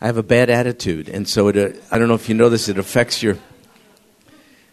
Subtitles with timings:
[0.00, 2.48] I have a bad attitude, and so it, uh, I don't know if you know
[2.48, 3.36] this, it affects your.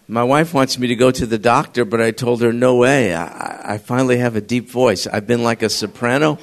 [0.07, 3.15] My wife wants me to go to the doctor, but I told her, no way.
[3.15, 5.07] I, I finally have a deep voice.
[5.07, 6.37] I've been like a soprano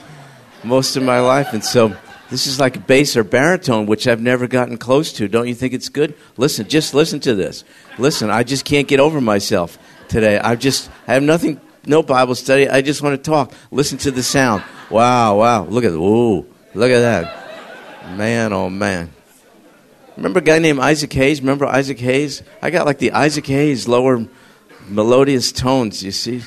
[0.64, 1.96] most of my life, and so
[2.28, 5.28] this is like a bass or baritone, which I've never gotten close to.
[5.28, 6.16] Don't you think it's good?
[6.36, 7.62] Listen, just listen to this.
[7.98, 9.78] Listen, I just can't get over myself
[10.08, 10.40] today.
[10.40, 12.68] I just, I have nothing, no Bible study.
[12.68, 13.52] I just want to talk.
[13.70, 14.64] Listen to the sound.
[14.90, 15.64] Wow, wow.
[15.66, 17.41] Look at, ooh, look at that.
[18.10, 19.12] Man, oh man.
[20.16, 21.40] Remember a guy named Isaac Hayes?
[21.40, 22.42] Remember Isaac Hayes?
[22.60, 24.26] I got like the Isaac Hayes lower
[24.88, 26.42] melodious tones, you see?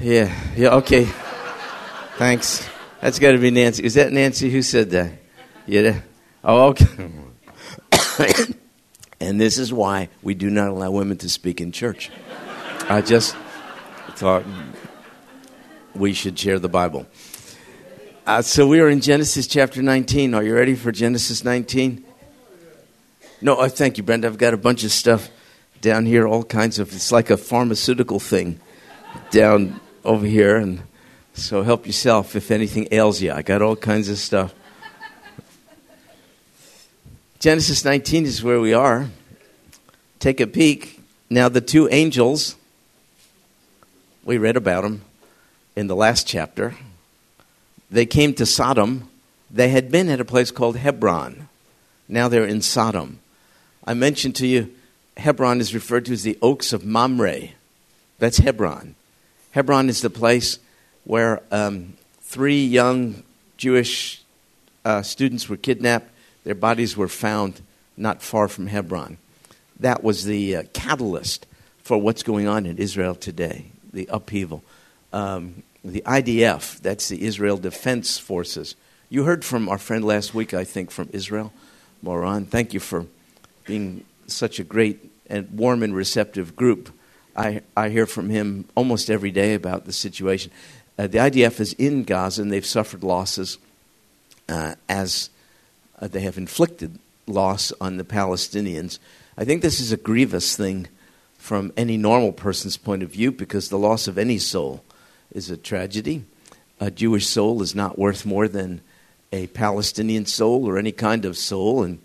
[0.00, 1.04] Yeah, yeah, okay.
[2.16, 2.68] Thanks.
[3.00, 3.84] That's got to be Nancy.
[3.84, 5.12] Is that Nancy who said that?
[5.66, 6.00] Yeah.
[6.42, 7.10] Oh, okay.
[9.20, 12.10] and this is why we do not allow women to speak in church.
[12.88, 13.36] I just
[14.10, 14.44] thought
[15.94, 17.06] we should share the Bible.
[18.26, 20.32] Uh, so we are in Genesis chapter 19.
[20.32, 22.02] Are you ready for Genesis 19?
[23.42, 24.28] No, oh, thank you, Brenda.
[24.28, 25.28] I've got a bunch of stuff
[25.82, 26.90] down here, all kinds of.
[26.94, 28.60] It's like a pharmaceutical thing
[29.30, 30.84] down over here, and
[31.34, 33.30] so help yourself if anything ails you.
[33.30, 34.54] I got all kinds of stuff.
[37.40, 39.10] Genesis 19 is where we are.
[40.18, 40.98] Take a peek.
[41.28, 42.56] Now, the two angels,
[44.24, 45.02] we read about them
[45.76, 46.74] in the last chapter
[47.94, 49.08] they came to Sodom.
[49.52, 51.48] They had been at a place called Hebron.
[52.08, 53.20] Now they're in Sodom.
[53.84, 54.74] I mentioned to you,
[55.16, 57.50] Hebron is referred to as the Oaks of Mamre.
[58.18, 58.96] That's Hebron.
[59.52, 60.58] Hebron is the place
[61.04, 63.22] where um, three young
[63.58, 64.24] Jewish
[64.84, 66.10] uh, students were kidnapped.
[66.42, 67.60] Their bodies were found
[67.96, 69.18] not far from Hebron.
[69.78, 71.46] That was the uh, catalyst
[71.84, 74.64] for what's going on in Israel today, the upheaval.
[75.12, 78.74] Um, the IDF, that's the Israel Defense Forces.
[79.10, 81.52] You heard from our friend last week, I think, from Israel,
[82.02, 82.46] Moran.
[82.46, 83.06] Thank you for
[83.66, 86.90] being such a great and warm and receptive group.
[87.36, 90.50] I, I hear from him almost every day about the situation.
[90.98, 93.58] Uh, the IDF is in Gaza and they've suffered losses
[94.48, 95.28] uh, as
[96.00, 98.98] uh, they have inflicted loss on the Palestinians.
[99.36, 100.88] I think this is a grievous thing
[101.36, 104.82] from any normal person's point of view because the loss of any soul
[105.34, 106.24] is a tragedy.
[106.80, 108.80] A Jewish soul is not worth more than
[109.32, 111.82] a Palestinian soul or any kind of soul.
[111.82, 112.00] And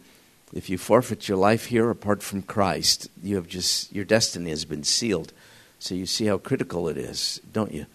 [0.52, 4.66] if you forfeit your life here apart from Christ, you have just your destiny has
[4.66, 5.32] been sealed.
[5.78, 7.86] So you see how critical it is, don't you,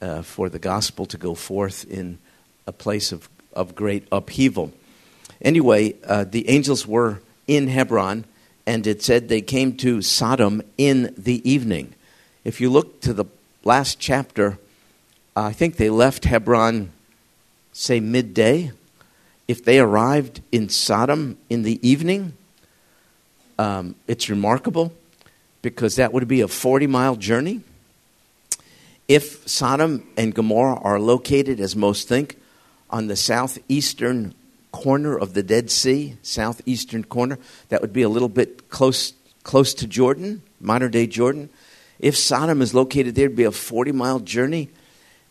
[0.00, 2.18] uh, for the gospel to go forth in
[2.66, 4.72] a place of, of great upheaval.
[5.40, 8.24] Anyway, uh, the angels were in Hebron,
[8.64, 11.94] and it said they came to Sodom in the evening.
[12.44, 13.24] If you look to the
[13.64, 14.58] last chapter
[15.34, 16.92] I think they left Hebron,
[17.72, 18.72] say, midday.
[19.48, 22.34] If they arrived in Sodom in the evening,
[23.58, 24.92] um, it's remarkable
[25.62, 27.62] because that would be a 40 mile journey.
[29.08, 32.38] If Sodom and Gomorrah are located, as most think,
[32.90, 34.34] on the southeastern
[34.70, 37.38] corner of the Dead Sea, southeastern corner,
[37.70, 39.14] that would be a little bit close,
[39.44, 41.48] close to Jordan, modern day Jordan.
[41.98, 44.68] If Sodom is located there, it'd be a 40 mile journey.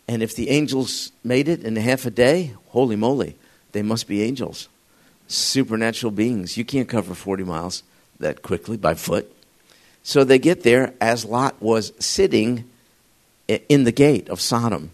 [0.08, 3.36] And if the angels made it in half a day, holy moly,
[3.72, 4.68] they must be angels,
[5.28, 6.58] supernatural beings.
[6.58, 7.84] You can't cover 40 miles
[8.20, 9.34] that quickly by foot.
[10.04, 12.66] So they get there as Lot was sitting
[13.48, 14.92] in the gate of Sodom.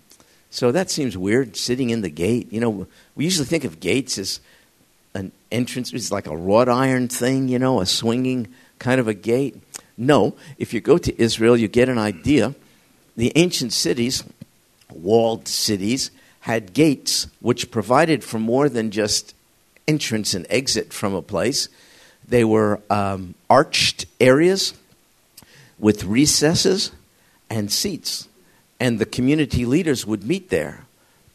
[0.49, 2.51] So that seems weird, sitting in the gate.
[2.51, 4.39] You know, we usually think of gates as
[5.13, 8.47] an entrance, it's like a wrought iron thing, you know, a swinging
[8.79, 9.55] kind of a gate.
[9.97, 12.53] No, if you go to Israel, you get an idea.
[13.15, 14.23] The ancient cities
[14.91, 16.11] walled cities
[16.41, 19.33] had gates which provided for more than just
[19.87, 21.69] entrance and exit from a place.
[22.27, 24.73] They were um, arched areas
[25.79, 26.91] with recesses
[27.49, 28.27] and seats.
[28.79, 30.85] And the community leaders would meet there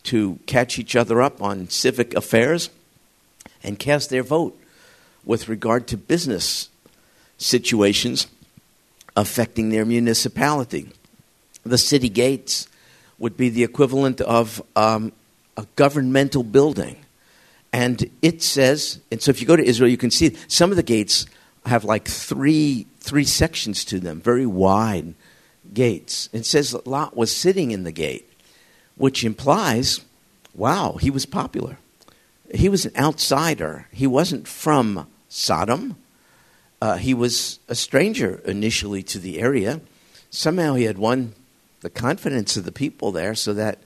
[0.04, 2.70] to catch each other up on civic affairs
[3.62, 4.59] and cast their vote
[5.24, 6.68] with regard to business
[7.38, 8.27] situations
[9.16, 10.91] affecting their municipality.
[11.65, 12.66] The city gates
[13.22, 15.13] would be the equivalent of um,
[15.57, 16.97] a governmental building.
[17.72, 20.77] And it says, and so if you go to Israel, you can see some of
[20.77, 21.27] the gates
[21.65, 25.15] have like three, three sections to them, very wide
[25.72, 26.28] gates.
[26.33, 28.28] It says that Lot was sitting in the gate,
[28.97, 30.01] which implies,
[30.53, 31.78] wow, he was popular.
[32.53, 33.86] He was an outsider.
[33.92, 35.95] He wasn't from Sodom.
[36.80, 39.80] Uh, he was a stranger initially to the area.
[40.28, 41.34] Somehow he had won
[41.82, 43.78] the confidence of the people there so that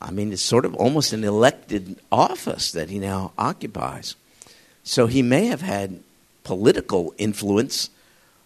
[0.00, 4.14] I mean, it's sort of almost an elected office that he now occupies.
[4.84, 6.00] So he may have had
[6.44, 7.90] political influence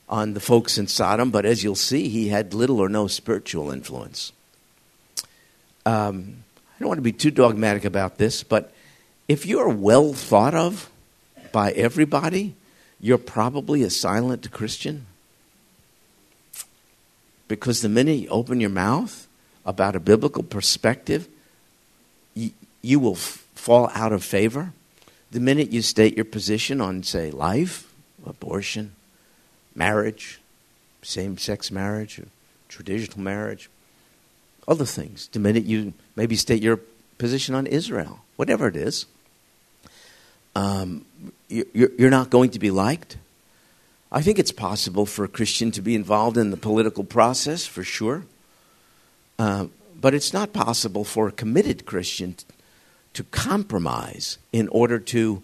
[0.09, 3.71] on the folks in Sodom, but as you'll see, he had little or no spiritual
[3.71, 4.33] influence.
[5.85, 6.45] Um,
[6.75, 8.73] I don't want to be too dogmatic about this, but
[9.29, 10.91] if you're well thought of
[11.53, 12.55] by everybody,
[12.99, 15.07] you're probably a silent Christian.
[17.53, 19.29] Because the minute you open your mouth
[19.67, 21.29] about a biblical perspective,
[22.33, 24.73] you, you will f- fall out of favor.
[25.33, 27.93] The minute you state your position on, say, life,
[28.25, 28.93] abortion,
[29.75, 30.41] marriage,
[31.03, 32.23] same sex marriage,
[32.71, 33.69] traditional marriage,
[34.67, 36.81] other things, the minute you maybe state your
[37.19, 39.05] position on Israel, whatever it is,
[40.57, 41.05] um,
[41.51, 43.19] you're not going to be liked.
[44.15, 47.83] I think it's possible for a Christian to be involved in the political process, for
[47.83, 48.25] sure.
[49.39, 49.67] Uh,
[49.99, 52.37] but it's not possible for a committed Christian
[53.15, 55.43] to compromise in order to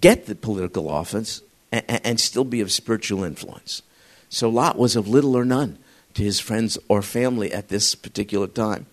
[0.00, 3.82] get the political office and, and still be of spiritual influence.
[4.30, 5.78] So Lot was of little or none
[6.14, 8.86] to his friends or family at this particular time.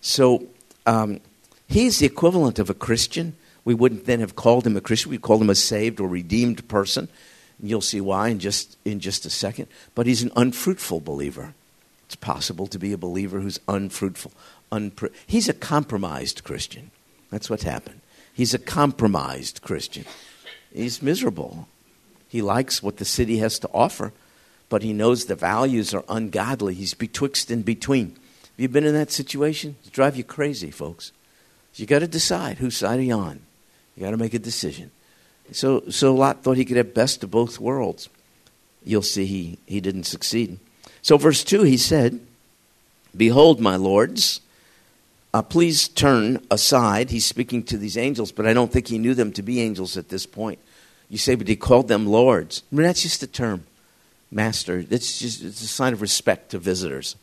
[0.00, 0.46] So
[0.84, 1.20] um,
[1.68, 3.36] he's the equivalent of a Christian.
[3.64, 5.12] We wouldn't then have called him a Christian.
[5.12, 7.08] We'd call him a saved or redeemed person.
[7.64, 9.68] You'll see why in just, in just a second.
[9.94, 11.54] But he's an unfruitful believer.
[12.06, 14.32] It's possible to be a believer who's unfruitful.
[14.70, 16.90] Unpr- he's a compromised Christian.
[17.30, 18.00] That's what's happened.
[18.34, 20.04] He's a compromised Christian.
[20.74, 21.68] He's miserable.
[22.28, 24.12] He likes what the city has to offer,
[24.68, 26.74] but he knows the values are ungodly.
[26.74, 28.10] He's betwixt and between.
[28.10, 29.76] Have you been in that situation?
[29.86, 31.12] It drive you crazy, folks.
[31.76, 33.40] You got to decide whose side are you on.
[33.96, 34.90] You got to make a decision.
[35.54, 38.08] So, so Lot thought he could have best of both worlds.
[38.84, 40.58] You'll see he, he didn't succeed.
[41.00, 42.18] So, verse 2, he said,
[43.16, 44.40] Behold, my lords,
[45.32, 47.10] uh, please turn aside.
[47.10, 49.96] He's speaking to these angels, but I don't think he knew them to be angels
[49.96, 50.58] at this point.
[51.08, 52.64] You say, but he called them lords.
[52.72, 53.64] I mean, that's just a term,
[54.32, 54.84] master.
[54.90, 57.14] It's just it's a sign of respect to visitors.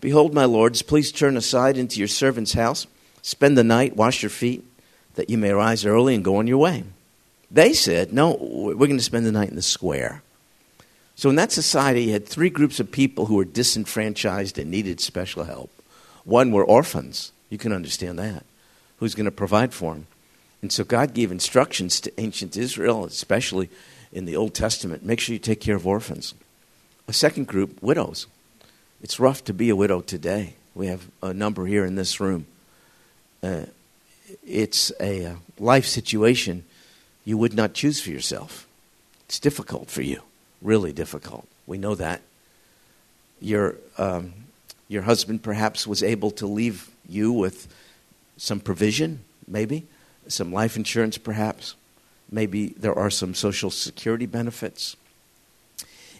[0.00, 2.86] Behold, my lords, please turn aside into your servant's house,
[3.20, 4.64] spend the night, wash your feet,
[5.16, 6.84] that you may rise early and go on your way.
[7.50, 10.22] They said, No, we're going to spend the night in the square.
[11.16, 15.00] So in that society, you had three groups of people who were disenfranchised and needed
[15.00, 15.70] special help.
[16.24, 17.32] One were orphans.
[17.50, 18.44] You can understand that.
[18.98, 20.06] Who's going to provide for them?
[20.62, 23.68] And so God gave instructions to ancient Israel, especially
[24.12, 26.34] in the Old Testament make sure you take care of orphans.
[27.08, 28.26] A second group, widows.
[29.02, 30.54] It's rough to be a widow today.
[30.74, 32.46] We have a number here in this room.
[33.42, 33.64] Uh,
[34.46, 36.64] it's a uh, life situation
[37.24, 38.66] you would not choose for yourself.
[39.26, 40.22] It's difficult for you,
[40.62, 41.46] really difficult.
[41.66, 42.20] We know that.
[43.40, 44.32] Your, um,
[44.88, 47.68] your husband perhaps was able to leave you with
[48.36, 49.86] some provision, maybe,
[50.28, 51.74] some life insurance perhaps.
[52.30, 54.96] Maybe there are some social security benefits.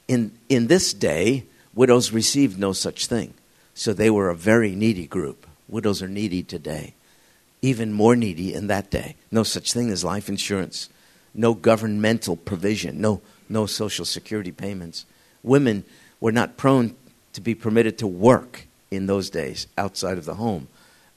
[0.08, 1.44] In, in this day,
[1.74, 3.34] widows received no such thing.
[3.74, 5.46] So they were a very needy group.
[5.68, 6.94] Widows are needy today
[7.62, 9.16] even more needy in that day.
[9.30, 10.88] No such thing as life insurance,
[11.34, 15.06] no governmental provision, no, no social security payments.
[15.42, 15.84] Women
[16.20, 16.94] were not prone
[17.32, 20.68] to be permitted to work in those days outside of the home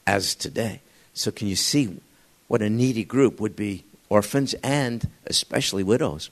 [0.05, 0.81] as today.
[1.13, 1.99] So, can you see
[2.47, 6.29] what a needy group would be orphans and especially widows?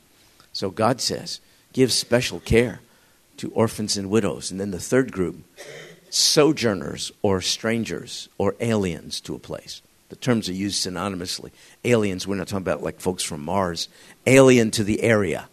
[0.54, 1.40] So, God says,
[1.74, 2.82] give special care
[3.38, 4.52] to orphans and widows.
[4.52, 5.44] And then the third group,
[6.10, 9.82] sojourners or strangers or aliens to a place.
[10.12, 11.52] The terms are used synonymously.
[11.86, 13.88] Aliens, we're not talking about like folks from Mars,
[14.28, 15.48] alien to the area.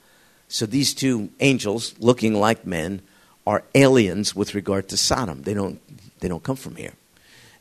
[0.49, 3.01] So these two angels, looking like men,
[3.47, 5.43] are aliens with regard to Sodom.
[5.43, 5.81] They don't,
[6.19, 6.95] they don't come from here.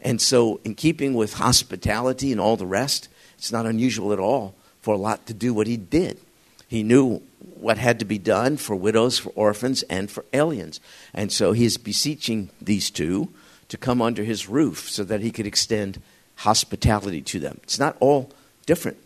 [0.01, 4.55] And so, in keeping with hospitality and all the rest, it's not unusual at all
[4.81, 6.19] for Lot to do what he did.
[6.67, 7.21] He knew
[7.59, 10.79] what had to be done for widows, for orphans, and for aliens.
[11.13, 13.29] And so he is beseeching these two
[13.67, 16.01] to come under his roof so that he could extend
[16.37, 17.59] hospitality to them.
[17.63, 18.31] It's not all
[18.65, 18.97] different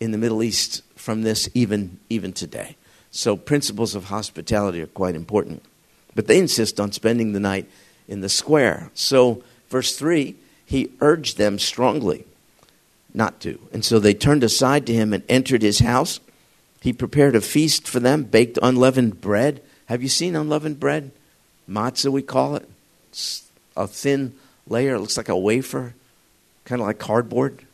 [0.00, 2.76] in the Middle East from this even, even today.
[3.10, 5.62] So, principles of hospitality are quite important.
[6.14, 7.68] But they insist on spending the night
[8.08, 8.90] in the square.
[8.94, 10.36] So, verse 3
[10.66, 12.24] he urged them strongly
[13.12, 13.60] not to.
[13.72, 16.20] And so they turned aside to him and entered his house.
[16.80, 19.62] He prepared a feast for them, baked unleavened bread.
[19.86, 21.12] Have you seen unleavened bread?
[21.68, 22.68] Matzah, we call it.
[23.10, 24.34] It's a thin
[24.66, 25.94] layer, it looks like a wafer
[26.64, 27.64] kind of like cardboard.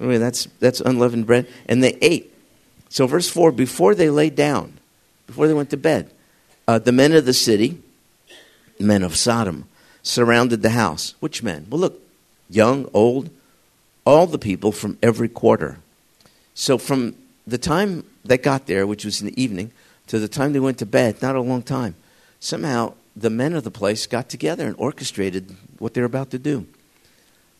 [0.00, 1.46] I mean, that's, that's unleavened bread.
[1.66, 2.32] And they ate.
[2.88, 4.78] So, verse 4 before they lay down,
[5.26, 6.10] before they went to bed,
[6.66, 7.80] uh, the men of the city,
[8.78, 9.66] men of Sodom,
[10.02, 11.14] surrounded the house.
[11.20, 11.66] Which men?
[11.70, 12.00] Well, look,
[12.48, 13.30] young, old,
[14.04, 15.78] all the people from every quarter.
[16.54, 17.16] So from
[17.46, 19.72] the time they got there, which was in the evening,
[20.06, 21.94] to the time they went to bed, not a long time,
[22.40, 26.66] somehow the men of the place got together and orchestrated what they're about to do.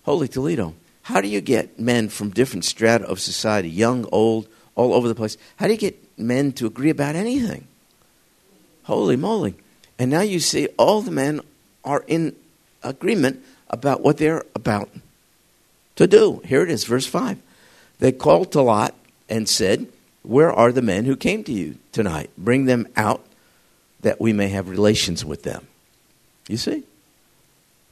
[0.04, 0.74] Holy Toledo.
[1.02, 5.14] How do you get men from different strata of society, young, old, all over the
[5.14, 5.36] place?
[5.56, 7.66] How do you get men to agree about anything?
[8.84, 9.54] Holy moly.
[9.98, 11.40] And now you see all the men
[11.84, 12.34] are in
[12.82, 14.88] agreement about what they're about
[15.96, 16.40] to do.
[16.44, 17.38] Here it is, verse 5.
[17.98, 18.94] They called to Lot
[19.28, 19.88] and said,
[20.22, 22.30] Where are the men who came to you tonight?
[22.36, 23.24] Bring them out
[24.00, 25.66] that we may have relations with them.
[26.48, 26.84] You see?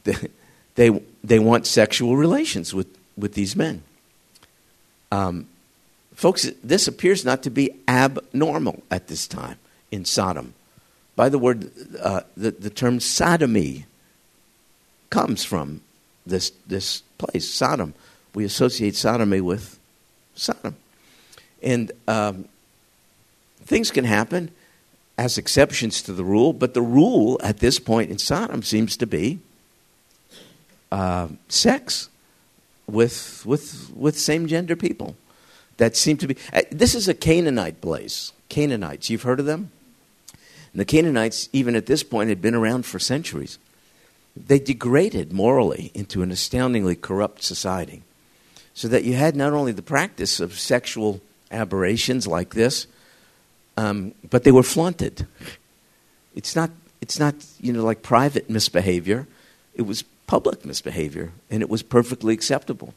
[0.75, 0.91] They,
[1.23, 2.87] they, want sexual relations with,
[3.17, 3.83] with these men.
[5.11, 5.49] Um,
[6.15, 9.59] folks, this appears not to be abnormal at this time
[9.91, 10.55] in Sodom.
[11.15, 13.85] By the word, uh, the, the term sodomy
[15.11, 15.83] comes from
[16.25, 17.93] this, this place, Sodom.
[18.35, 19.79] We associate sodomy with
[20.35, 20.77] Sodom.
[21.63, 22.47] And um,
[23.65, 24.51] things can happen
[25.19, 29.07] as exceptions to the rule, but the rule at this point in Sodom seems to
[29.07, 29.39] be
[30.93, 32.11] uh, sex
[32.87, 35.17] with, with, with same gender people.
[35.79, 36.37] That seem to be.
[36.53, 38.33] Uh, this is a Canaanite place.
[38.51, 39.73] Canaanites, you've heard of them?
[40.73, 43.59] And the Canaanites, even at this point, had been around for centuries.
[44.37, 48.03] They degraded morally into an astoundingly corrupt society.
[48.75, 51.21] So that you had not only the practice of sexual
[51.51, 52.87] aberrations like this,
[53.77, 55.27] um, but they were flaunted.
[56.35, 56.71] It's not,
[57.01, 59.27] it's not, you know, like private misbehavior.
[59.75, 62.95] It was public misbehavior, and it was perfectly acceptable.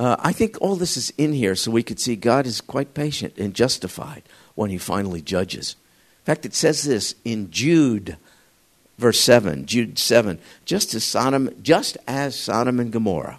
[0.00, 2.92] Uh, I think all this is in here so we could see God is quite
[2.92, 4.24] patient and justified
[4.56, 5.76] when He finally judges.
[6.22, 8.16] In fact, it says this in Jude,
[8.98, 13.38] verse seven, Jude seven, just as Sodom, just as Sodom and Gomorrah,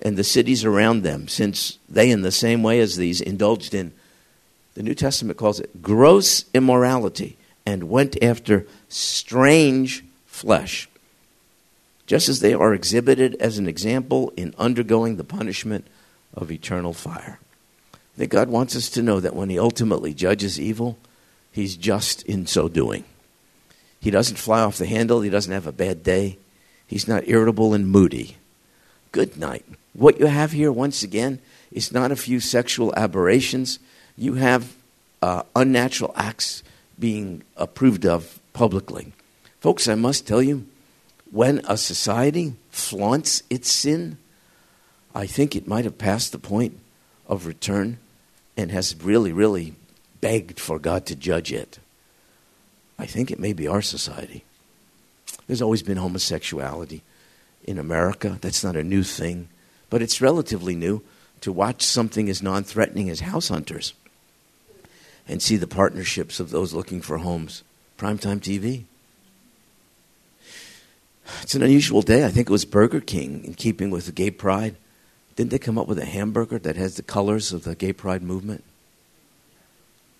[0.00, 3.92] and the cities around them, since they, in the same way as these, indulged in
[4.72, 10.88] the New Testament calls it gross immorality and went after strange flesh,
[12.12, 15.86] just as they are exhibited as an example in undergoing the punishment
[16.34, 17.38] of eternal fire.
[18.18, 20.98] That God wants us to know that when He ultimately judges evil,
[21.52, 23.04] He's just in so doing.
[23.98, 26.36] He doesn't fly off the handle, He doesn't have a bad day,
[26.86, 28.36] He's not irritable and moody.
[29.10, 29.64] Good night.
[29.94, 31.38] What you have here, once again,
[31.70, 33.78] is not a few sexual aberrations
[34.18, 34.76] you have
[35.22, 36.62] uh, unnatural acts
[36.98, 39.14] being approved of publicly.
[39.60, 40.66] Folks, I must tell you,
[41.32, 44.18] when a society flaunts its sin,
[45.14, 46.78] I think it might have passed the point
[47.26, 47.98] of return
[48.54, 49.74] and has really, really
[50.20, 51.78] begged for God to judge it.
[52.98, 54.44] I think it may be our society.
[55.46, 57.02] There's always been homosexuality
[57.64, 58.38] in America.
[58.42, 59.48] That's not a new thing,
[59.88, 61.02] but it's relatively new
[61.40, 63.94] to watch something as non threatening as house hunters
[65.26, 67.62] and see the partnerships of those looking for homes.
[67.96, 68.84] Primetime TV.
[71.42, 72.24] It's an unusual day.
[72.24, 74.76] I think it was Burger King, in keeping with the gay pride.
[75.36, 78.22] Didn't they come up with a hamburger that has the colors of the gay pride
[78.22, 78.64] movement?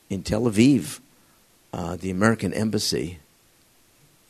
[0.08, 1.00] In Tel Aviv,
[1.72, 3.18] uh, the American embassy,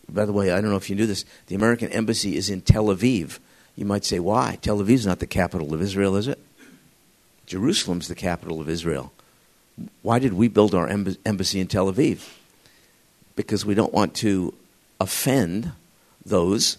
[0.08, 2.60] by the way, I don't know if you knew this, the American embassy is in
[2.62, 3.38] Tel Aviv.
[3.76, 4.58] You might say, why?
[4.60, 6.38] Tel Aviv is not the capital of Israel, is it?
[7.46, 9.12] Jerusalem's the capital of Israel.
[10.02, 12.28] Why did we build our embassy in Tel Aviv?
[13.36, 14.54] Because we don't want to
[15.00, 15.72] offend
[16.24, 16.78] those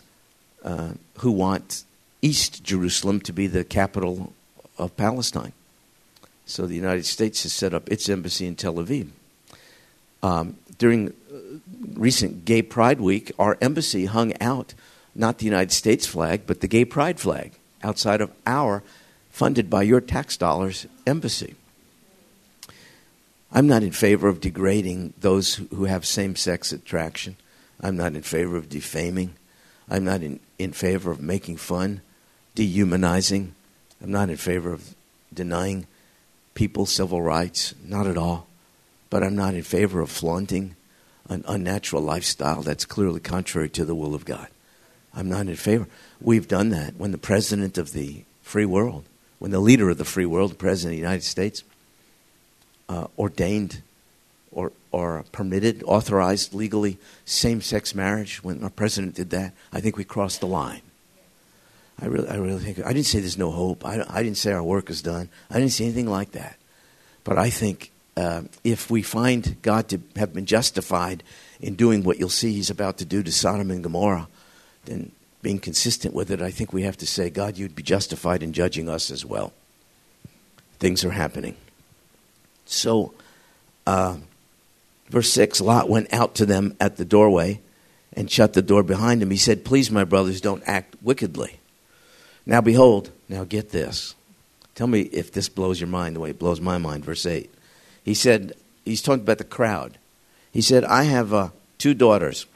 [0.63, 1.83] uh, who want
[2.21, 4.33] East Jerusalem to be the capital
[4.77, 5.53] of Palestine.
[6.45, 9.09] So the United States has set up its embassy in Tel Aviv.
[10.21, 11.35] Um, during uh,
[11.93, 14.73] recent Gay Pride Week, our embassy hung out
[15.15, 17.51] not the United States flag, but the Gay Pride flag
[17.83, 18.83] outside of our,
[19.29, 21.55] funded by your tax dollars, embassy.
[23.51, 27.35] I'm not in favor of degrading those who have same sex attraction.
[27.83, 29.33] I'm not in favor of defaming.
[29.89, 32.01] I'm not in, in favor of making fun,
[32.55, 33.53] dehumanizing.
[34.01, 34.95] I'm not in favor of
[35.33, 35.85] denying
[36.53, 38.47] people civil rights, not at all.
[39.09, 40.75] But I'm not in favor of flaunting
[41.29, 44.47] an unnatural lifestyle that's clearly contrary to the will of God.
[45.13, 45.87] I'm not in favor.
[46.21, 49.03] We've done that when the president of the free world,
[49.39, 51.63] when the leader of the free world, the president of the United States,
[52.89, 53.81] uh, ordained
[54.53, 58.43] or, or permitted, authorized legally same sex marriage.
[58.43, 60.81] When our president did that, I think we crossed the line.
[62.01, 63.86] I really, I really think, I didn't say there's no hope.
[63.86, 65.29] I, I didn't say our work is done.
[65.50, 66.57] I didn't say anything like that.
[67.24, 71.24] But I think uh, if we find God to have been justified
[71.62, 74.27] in doing what you'll see he's about to do to Sodom and Gomorrah,
[74.86, 78.43] then being consistent with it, I think we have to say, God, you'd be justified
[78.43, 79.53] in judging us as well.
[80.79, 81.55] Things are happening.
[82.65, 83.13] So,
[83.86, 84.17] uh,
[85.13, 87.62] verse 6 Lot went out to them at the doorway
[88.13, 89.29] and shut the door behind him.
[89.29, 91.60] He said, Please, my brothers, don't act wickedly.
[92.46, 94.15] Now, behold, now get this.
[94.75, 97.05] Tell me if this blows your mind the way it blows my mind.
[97.05, 97.50] Verse 8.
[98.03, 98.53] He said,
[98.84, 100.00] He's talking about the crowd.
[100.51, 102.48] He said, I have uh, two daughters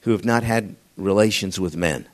[0.00, 2.06] who have not had relations with men.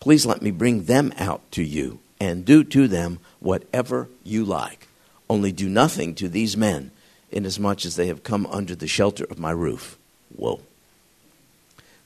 [0.00, 4.88] Please let me bring them out to you and do to them whatever you like.
[5.28, 6.90] Only do nothing to these men,
[7.32, 9.98] inasmuch as they have come under the shelter of my roof.
[10.36, 10.60] Whoa.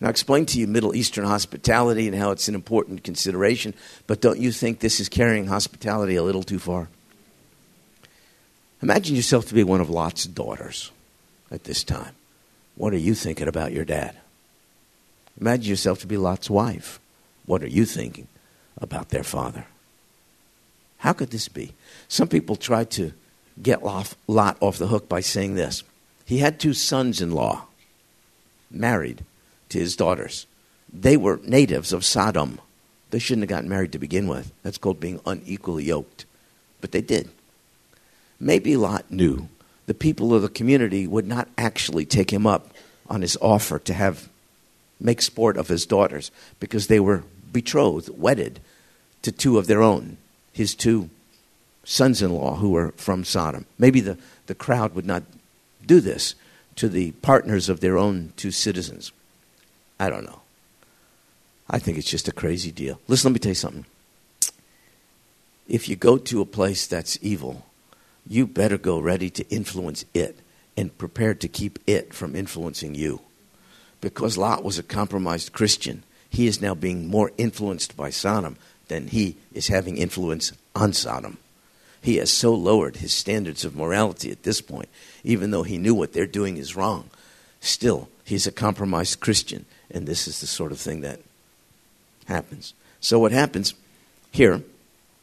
[0.00, 3.74] Now, I explained to you Middle Eastern hospitality and how it's an important consideration,
[4.06, 6.88] but don't you think this is carrying hospitality a little too far?
[8.82, 10.90] Imagine yourself to be one of Lot's daughters
[11.50, 12.14] at this time.
[12.74, 14.16] What are you thinking about your dad?
[15.40, 17.00] Imagine yourself to be Lot's wife.
[17.46, 18.28] What are you thinking
[18.78, 19.66] about their father?
[20.98, 21.72] How could this be?
[22.08, 23.12] Some people try to
[23.62, 24.16] get Lot
[24.60, 25.82] off the hook by saying this.
[26.24, 27.66] He had two sons in law,
[28.70, 29.24] married
[29.68, 30.46] to his daughters.
[30.92, 32.60] They were natives of Sodom.
[33.10, 34.52] They shouldn't have gotten married to begin with.
[34.62, 36.24] That's called being unequally yoked.
[36.80, 37.30] But they did.
[38.40, 39.48] Maybe Lot knew
[39.86, 42.70] the people of the community would not actually take him up
[43.08, 44.28] on his offer to have
[45.00, 46.30] make sport of his daughters
[46.60, 48.60] because they were betrothed, wedded
[49.22, 50.16] to two of their own,
[50.52, 51.10] his two
[51.84, 53.66] sons in law who were from Sodom.
[53.78, 55.22] Maybe the, the crowd would not
[55.86, 56.34] do this
[56.76, 59.12] to the partners of their own two citizens.
[60.00, 60.40] I don't know.
[61.68, 63.00] I think it's just a crazy deal.
[63.08, 63.86] Listen, let me tell you something.
[65.68, 67.64] If you go to a place that's evil,
[68.26, 70.38] you better go ready to influence it
[70.76, 73.20] and prepared to keep it from influencing you.
[74.00, 78.56] Because Lot was a compromised Christian, he is now being more influenced by Sodom
[78.88, 81.38] than he is having influence on Sodom.
[82.04, 84.90] He has so lowered his standards of morality at this point,
[85.24, 87.08] even though he knew what they're doing is wrong.
[87.60, 91.20] Still, he's a compromised Christian, and this is the sort of thing that
[92.26, 92.74] happens.
[93.00, 93.72] So, what happens
[94.30, 94.60] here,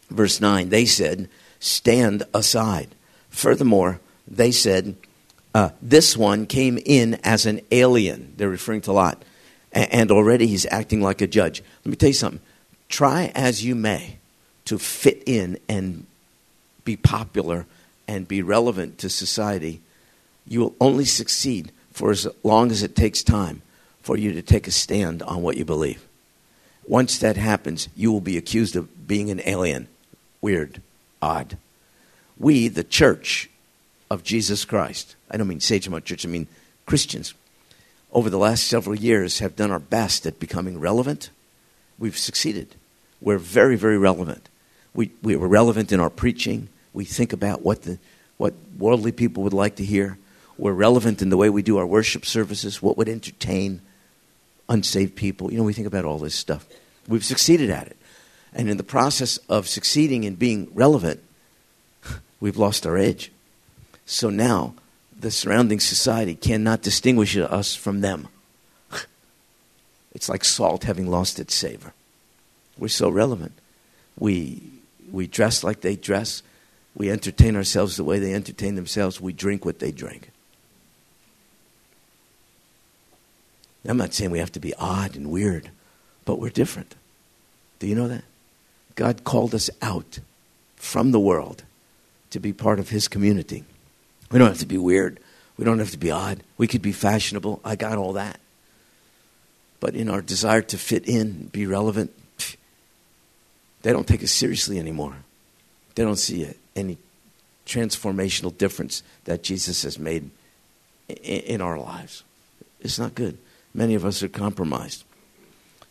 [0.10, 2.96] verse 9, they said, stand aside.
[3.30, 4.96] Furthermore, they said,
[5.54, 8.34] uh, this one came in as an alien.
[8.38, 9.22] They're referring to Lot.
[9.72, 11.62] And already he's acting like a judge.
[11.86, 12.42] Let me tell you something.
[12.90, 14.18] Try as you may
[14.66, 16.08] to fit in and
[16.84, 17.66] be popular
[18.08, 19.82] and be relevant to society,
[20.48, 23.62] you will only succeed for as long as it takes time
[24.02, 26.06] for you to take a stand on what you believe.
[26.88, 29.88] Once that happens, you will be accused of being an alien.
[30.42, 30.82] Weird
[31.22, 31.58] odd.
[32.38, 33.50] We, the church
[34.10, 36.48] of Jesus Christ, I don't mean Sagemont Church, I mean
[36.86, 37.34] Christians,
[38.12, 41.30] over the last several years have done our best at becoming relevant.
[41.98, 42.76] We've succeeded.
[43.22, 44.50] We're very, very relevant.
[44.94, 46.70] We, we were relevant in our preaching.
[46.94, 47.98] We think about what, the,
[48.38, 50.18] what worldly people would like to hear.
[50.58, 53.82] We're relevant in the way we do our worship services, what would entertain
[54.70, 55.52] unsaved people.
[55.52, 56.68] You know, we think about all this stuff.
[57.08, 57.98] We've succeeded at it.
[58.54, 61.22] And in the process of succeeding and being relevant,
[62.40, 63.32] we've lost our edge.
[64.06, 64.76] So now
[65.18, 68.28] the surrounding society cannot distinguish us from them.
[70.14, 71.94] It's like salt having lost its savor.
[72.78, 73.54] We're so relevant.
[74.18, 74.62] We,
[75.12, 76.44] we dress like they dress.
[76.96, 79.22] We entertain ourselves the way they entertain themselves.
[79.22, 80.32] We drink what they drink.
[83.86, 85.72] I'm not saying we have to be odd and weird,
[86.24, 86.96] but we're different.
[87.80, 88.24] Do you know that?
[88.96, 90.20] God called us out
[90.76, 91.64] from the world
[92.30, 93.64] to be part of His community.
[94.32, 95.20] We don't have to be weird.
[95.58, 96.44] We don't have to be odd.
[96.58, 97.60] We could be fashionable.
[97.66, 98.40] I got all that.
[99.80, 102.14] But in our desire to fit in, be relevant,
[103.82, 105.16] they don't take it seriously anymore.
[105.96, 106.98] They don't see it, any
[107.66, 110.30] transformational difference that Jesus has made
[111.08, 112.24] in our lives.
[112.80, 113.38] It's not good.
[113.74, 115.04] Many of us are compromised.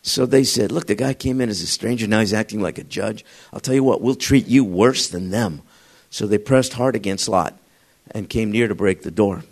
[0.03, 2.07] So they said, Look, the guy came in as a stranger.
[2.07, 3.23] Now he's acting like a judge.
[3.53, 5.61] I'll tell you what, we'll treat you worse than them.
[6.09, 7.57] So they pressed hard against Lot
[8.11, 9.43] and came near to break the door.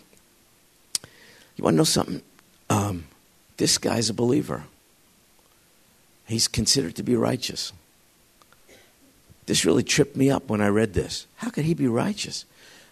[1.56, 2.22] You want to know something?
[2.70, 3.06] Um,
[3.58, 4.64] this guy's a believer,
[6.26, 7.74] he's considered to be righteous.
[9.50, 11.26] This really tripped me up when I read this.
[11.38, 12.46] How could he be righteous?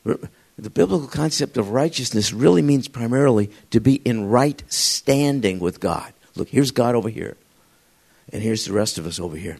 [0.03, 6.11] The biblical concept of righteousness really means primarily to be in right standing with God.
[6.35, 7.37] Look, here's God over here.
[8.33, 9.59] And here's the rest of us over here.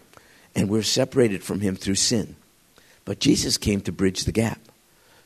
[0.56, 2.36] And we're separated from him through sin.
[3.06, 4.60] But Jesus came to bridge the gap.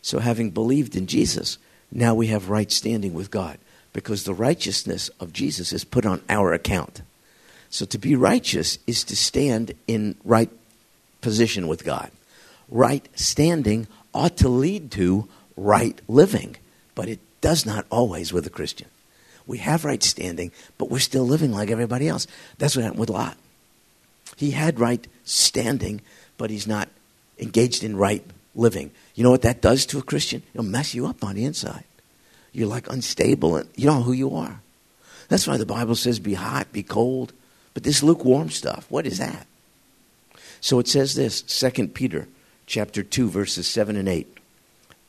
[0.01, 1.57] So, having believed in Jesus,
[1.89, 3.57] now we have right standing with God
[3.93, 7.01] because the righteousness of Jesus is put on our account.
[7.69, 10.49] So to be righteous is to stand in right
[11.21, 12.11] position with God.
[12.69, 16.57] Right standing ought to lead to right living,
[16.95, 18.87] but it does not always with a Christian.
[19.47, 22.27] We have right standing, but we're still living like everybody else.
[22.57, 23.37] That's what happened with Lot.
[24.37, 26.01] He had right standing,
[26.37, 26.89] but he's not
[27.39, 28.23] engaged in right
[28.55, 28.91] living.
[29.15, 30.43] You know what that does to a Christian?
[30.53, 31.83] It'll mess you up on the inside.
[32.53, 34.61] You're like unstable and you don't know who you are.
[35.29, 37.33] That's why the Bible says be hot, be cold.
[37.73, 39.47] But this lukewarm stuff, what is that?
[40.61, 42.27] So it says this, 2 Peter
[42.65, 44.37] chapter 2 verses 7 and 8.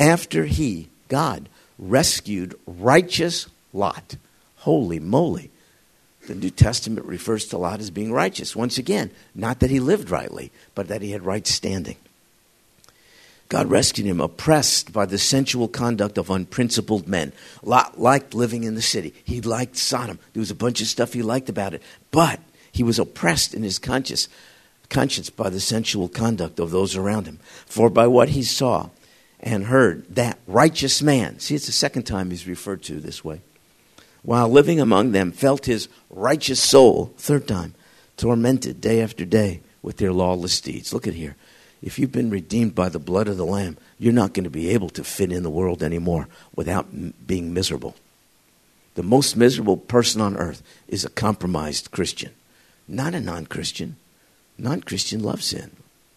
[0.01, 4.17] After he, God, rescued righteous Lot.
[4.57, 5.51] Holy moly.
[6.27, 8.55] The New Testament refers to Lot as being righteous.
[8.55, 11.97] Once again, not that he lived rightly, but that he had right standing.
[13.49, 17.33] God rescued him, oppressed by the sensual conduct of unprincipled men.
[17.63, 19.13] Lot liked living in the city.
[19.25, 20.19] He liked Sodom.
[20.33, 21.83] There was a bunch of stuff he liked about it.
[22.11, 24.29] But he was oppressed in his conscience,
[24.93, 27.39] conscience by the sensual conduct of those around him.
[27.67, 28.91] For by what he saw
[29.41, 33.41] and heard, that righteous man, see, it's the second time he's referred to this way,
[34.23, 37.75] while living among them, felt his righteous soul, third time,
[38.17, 40.93] tormented day after day with their lawless deeds.
[40.93, 41.35] Look at here
[41.83, 44.69] if you've been redeemed by the blood of the Lamb, you're not going to be
[44.71, 47.97] able to fit in the world anymore without m- being miserable.
[48.95, 52.33] The most miserable person on earth is a compromised Christian,
[52.87, 53.97] not a non Christian.
[54.59, 55.71] Non Christian loves sin.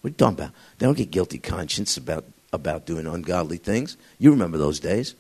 [0.04, 0.52] You talking about?
[0.78, 3.98] They don't get guilty conscience about, about doing ungodly things.
[4.20, 5.16] You remember those days.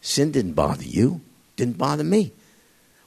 [0.00, 1.20] Sin didn't bother you,
[1.56, 2.32] didn't bother me.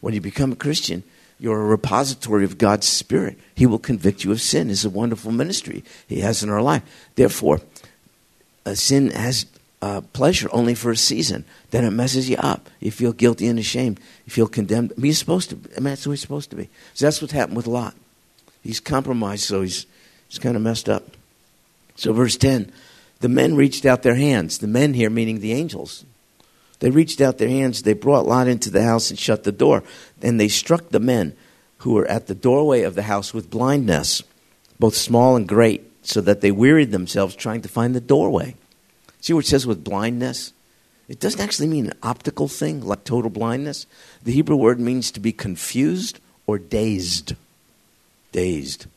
[0.01, 1.03] When you become a Christian,
[1.39, 3.39] you're a repository of God's Spirit.
[3.55, 4.69] He will convict you of sin.
[4.69, 6.83] It's a wonderful ministry He has in our life.
[7.15, 7.61] Therefore,
[8.73, 9.45] sin has
[9.81, 11.45] uh, pleasure only for a season.
[11.71, 12.69] Then it messes you up.
[12.79, 13.99] You feel guilty and ashamed.
[14.25, 14.93] You feel condemned.
[14.97, 15.59] I mean, you're supposed to.
[15.75, 16.69] I mean, that's who he's supposed to be.
[16.93, 17.95] So that's what happened with Lot.
[18.63, 19.85] He's compromised, so he's
[20.27, 21.03] he's kind of messed up.
[21.95, 22.71] So verse ten,
[23.19, 24.57] the men reached out their hands.
[24.57, 26.05] The men here meaning the angels.
[26.79, 29.83] They reached out their hands, they brought Lot into the house and shut the door.
[30.21, 31.33] And they struck the men
[31.77, 34.21] who were at the doorway of the house with blindness,
[34.79, 38.55] both small and great, so that they wearied themselves trying to find the doorway.
[39.21, 40.51] See what it says with blindness?
[41.07, 43.85] It doesn't actually mean an optical thing like total blindness.
[44.23, 47.35] The Hebrew word means to be confused or dazed.
[48.33, 48.87] Dazed.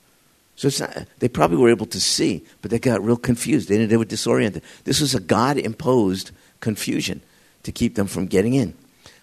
[0.56, 3.68] So not, they probably were able to see, but they got real confused.
[3.68, 4.62] They, they were disoriented.
[4.84, 7.20] This was a God imposed confusion
[7.62, 8.74] to keep them from getting in.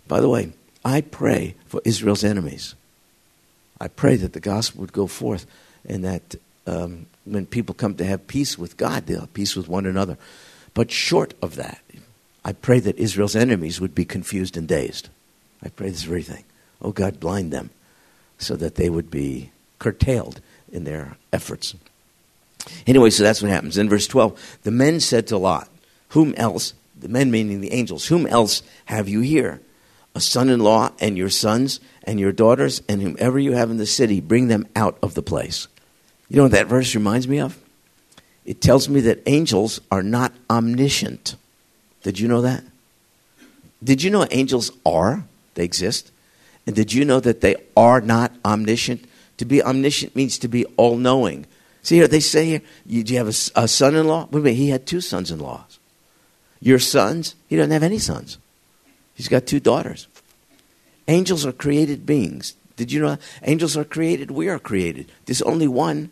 [0.08, 0.54] By the way,
[0.86, 2.76] I pray for Israel's enemies.
[3.82, 5.47] I pray that the gospel would go forth
[5.86, 6.36] and that
[6.67, 10.17] um, when people come to have peace with God, they'll have peace with one another.
[10.73, 11.82] But short of that,
[12.45, 15.10] I pray that Israel's enemies would be confused and dazed.
[15.63, 16.43] I pray this very thing.
[16.82, 17.71] Oh God, blind them
[18.38, 19.52] so that they would be
[19.84, 20.41] curtailed
[20.72, 21.76] in their efforts.
[22.88, 23.78] Anyway, so that's what happens.
[23.78, 25.69] In verse 12, the men said to Lot,
[26.10, 29.62] Whom else the men meaning the angels, whom else have you here?
[30.15, 33.78] A son in law and your sons and your daughters and whomever you have in
[33.78, 35.67] the city, bring them out of the place.
[36.30, 37.60] You know what that verse reminds me of?
[38.46, 41.36] It tells me that angels are not omniscient.
[42.04, 42.63] Did you know that?
[43.84, 45.26] Did you know angels are?
[45.56, 46.12] They exist.
[46.65, 49.06] And did you know that they are not omniscient?
[49.38, 51.46] To be omniscient means to be all knowing.
[51.82, 54.28] See here, they say here, you, do you have a, a son in law?
[54.32, 55.80] Wait a minute, he had two sons in laws.
[56.62, 58.38] Your sons, he doesn't have any sons.
[59.15, 60.08] He's got two daughters.
[61.08, 62.56] Angels are created beings.
[62.78, 63.17] Did you know?
[63.43, 64.32] Angels are created.
[64.32, 65.12] We are created.
[65.26, 66.10] There's only one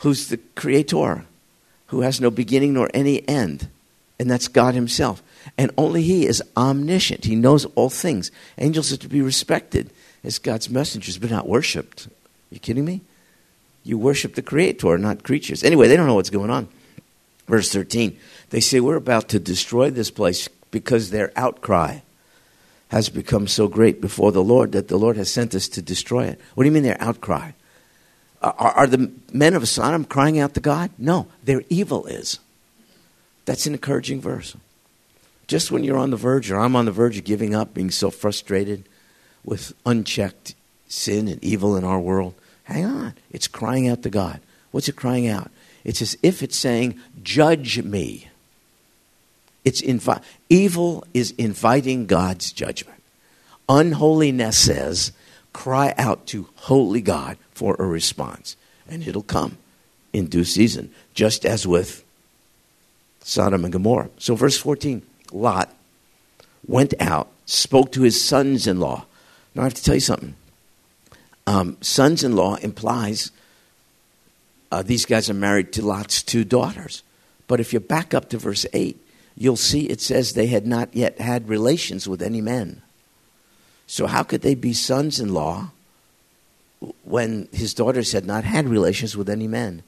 [0.00, 1.26] who's the creator,
[1.86, 3.68] who has no beginning nor any end,
[4.18, 5.22] and that's God Himself.
[5.58, 7.24] And only He is omniscient.
[7.24, 8.30] He knows all things.
[8.58, 9.90] Angels are to be respected
[10.24, 12.08] as God's messengers, but not worshipped.
[12.50, 13.00] You kidding me?
[13.84, 15.64] You worship the Creator, not creatures.
[15.64, 16.68] Anyway, they don't know what's going on.
[17.48, 18.16] Verse 13
[18.50, 22.00] they say, We're about to destroy this place because their outcry
[22.88, 26.24] has become so great before the Lord that the Lord has sent us to destroy
[26.24, 26.40] it.
[26.54, 27.52] What do you mean their outcry?
[28.42, 30.90] Are, are the men of Sodom crying out to God?
[30.98, 32.38] No, their evil is.
[33.46, 34.54] That's an encouraging verse.
[35.46, 37.90] Just when you're on the verge, or I'm on the verge of giving up, being
[37.90, 38.84] so frustrated
[39.44, 40.54] with unchecked
[40.88, 43.14] sin and evil in our world, hang on.
[43.30, 44.40] It's crying out to God.
[44.70, 45.50] What's it crying out?
[45.84, 48.28] It's as if it's saying, Judge me.
[49.64, 53.00] It's invi- evil is inviting God's judgment.
[53.68, 55.12] Unholiness says,
[55.52, 58.56] cry out to holy God for a response,
[58.88, 59.58] and it'll come
[60.12, 62.04] in due season, just as with
[63.20, 64.10] Sodom and Gomorrah.
[64.18, 65.02] So, verse 14
[65.32, 65.72] Lot
[66.66, 69.06] went out, spoke to his sons in law.
[69.54, 70.34] Now, I have to tell you something.
[71.46, 73.30] Um, sons in law implies
[74.70, 77.02] uh, these guys are married to Lot's two daughters.
[77.46, 78.96] But if you back up to verse 8,
[79.36, 82.80] you'll see it says they had not yet had relations with any men.
[83.86, 85.70] So, how could they be sons in law
[87.04, 89.82] when his daughters had not had relations with any men?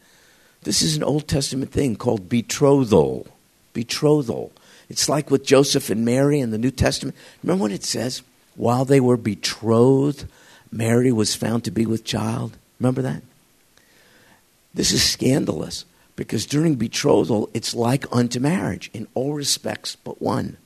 [0.65, 3.27] This is an Old Testament thing called betrothal.
[3.73, 4.53] Betrothal.
[4.91, 7.17] It's like with Joseph and Mary in the New Testament.
[7.43, 8.23] Remember when it says,
[8.57, 10.27] while they were betrothed,
[10.71, 12.57] Mary was found to be with child?
[12.79, 13.23] Remember that?
[14.73, 15.85] This is scandalous
[16.17, 20.57] because during betrothal, it's like unto marriage in all respects but one.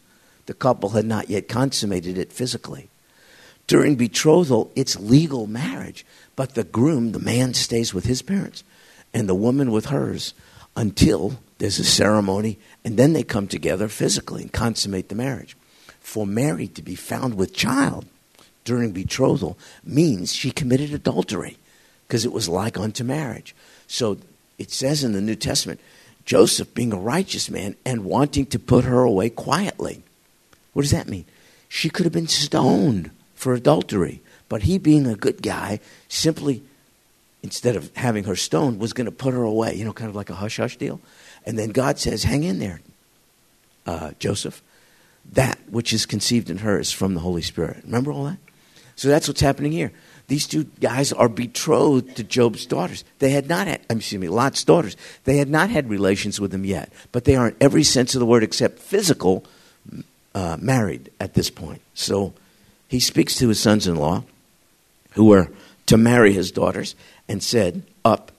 [0.46, 2.88] The couple had not yet consummated it physically.
[3.66, 8.64] During betrothal, it's legal marriage, but the groom, the man, stays with his parents
[9.12, 10.33] and the woman with hers
[10.74, 15.55] until there's a ceremony and then they come together physically and consummate the marriage.
[16.09, 18.07] For Mary to be found with child
[18.64, 21.59] during betrothal means she committed adultery
[22.07, 23.55] because it was like unto marriage.
[23.88, 24.16] So
[24.57, 25.81] it says in the New Testament,
[26.25, 30.03] Joseph being a righteous man and wanting to put her away quietly.
[30.73, 31.27] What does that mean?
[31.68, 36.62] She could have been stoned for adultery, but he, being a good guy, simply,
[37.42, 40.16] instead of having her stoned, was going to put her away, you know, kind of
[40.16, 41.03] like a hush hush deal.
[41.44, 42.81] And then God says, Hang in there,
[43.85, 44.62] uh, Joseph.
[45.33, 47.85] That which is conceived in her is from the Holy Spirit.
[47.85, 48.38] Remember all that?
[48.97, 49.93] So that's what's happening here.
[50.27, 53.03] These two guys are betrothed to Job's daughters.
[53.19, 54.97] They had not had, excuse me, Lot's daughters.
[55.25, 58.21] They had not had relations with them yet, but they are in every sense of
[58.21, 59.45] the word except physical
[60.35, 61.81] uh, married at this point.
[61.95, 62.35] So
[62.88, 64.25] he speaks to his sons in law,
[65.12, 65.51] who were
[65.87, 66.95] to marry his daughters,
[67.27, 68.31] and said, Up,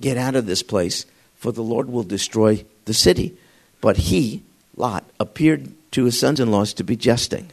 [0.00, 1.04] get out of this place,
[1.36, 3.36] for the Lord will destroy the city.
[3.82, 4.42] But he,
[4.76, 7.48] Lot, appeared to his sons in laws to be jesting.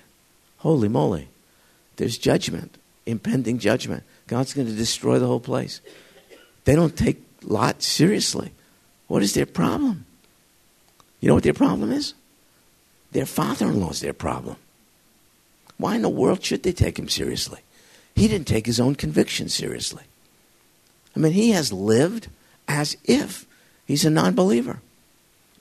[0.58, 1.30] Holy moly,
[1.96, 4.04] there's judgment impending judgment.
[4.28, 5.80] God's going to destroy the whole place.
[6.66, 8.52] They don't take Lot seriously.
[9.08, 10.06] What is their problem?
[11.22, 12.16] You know what their problem is?
[13.14, 14.58] Their father in law is their problem.
[15.78, 17.62] Why in the world should they take him seriously?
[18.14, 20.04] He didn't take his own conviction seriously.
[21.16, 22.28] I mean, he has lived
[22.68, 23.46] as if
[23.86, 24.80] he's a non believer.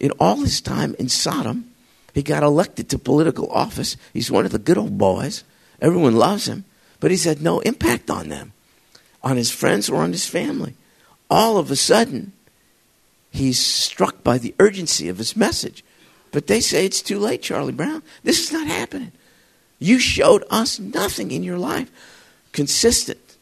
[0.01, 1.72] In all his time in Sodom,
[2.15, 3.97] he got elected to political office.
[4.13, 5.45] He's one of the good old boys.
[5.81, 6.65] Everyone loves him
[7.03, 8.53] but he's had no impact on them,
[9.25, 10.75] on his friends or on his family.
[11.29, 12.33] All of a sudden,
[13.33, 15.83] he's struck by the urgency of his message.
[16.31, 18.05] But they say it's too late, Charlie Brown.
[18.23, 19.11] This is not happening.
[19.81, 21.91] You showed us nothing in your life
[22.53, 23.37] consistent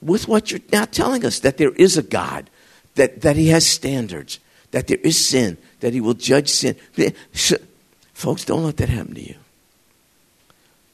[0.00, 2.48] with what you're now telling us that there is a God,
[2.94, 4.38] that, that He has standards,
[4.70, 6.76] that there is sin, that He will judge sin.
[8.14, 9.34] Folks, don't let that happen to you.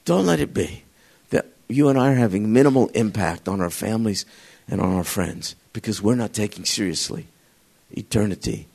[0.03, 0.83] Don't let it be
[1.29, 4.25] that you and I are having minimal impact on our families
[4.67, 7.27] and on our friends because we're not taking seriously
[7.91, 8.67] eternity,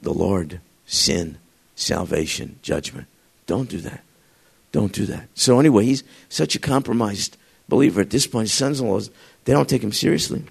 [0.00, 1.38] the Lord, sin,
[1.74, 3.06] salvation, judgment.
[3.46, 4.02] Don't do that.
[4.72, 5.28] Don't do that.
[5.34, 7.36] So, anyway, he's such a compromised
[7.68, 8.48] believer at this point.
[8.48, 9.00] His sons in law,
[9.44, 10.44] they don't take him seriously.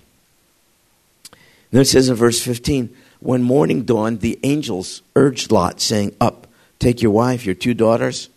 [1.71, 6.42] then it says in verse 15 When morning dawned, the angels urged Lot, saying, Up,
[6.83, 8.29] take your wife, your two daughters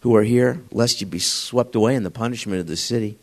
[0.00, 3.16] who are here, lest you be swept away in the punishment of the city.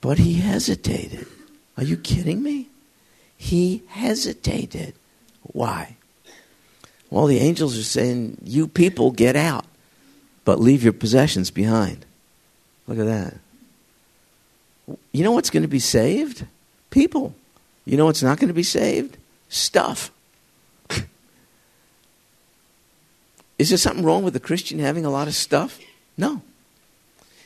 [0.00, 1.26] But he hesitated.
[1.76, 2.68] Are you kidding me?
[3.36, 4.94] He hesitated.
[5.42, 5.96] Why?
[7.10, 9.64] Well, the angels are saying, You people get out,
[10.44, 12.06] but leave your possessions behind.
[12.86, 13.34] Look at that.
[15.12, 16.46] You know what's going to be saved?
[16.90, 17.34] People.
[17.84, 19.16] You know what's not going to be saved?
[19.48, 20.12] Stuff.
[23.58, 25.80] Is there something wrong with a Christian having a lot of stuff?
[26.16, 26.42] No.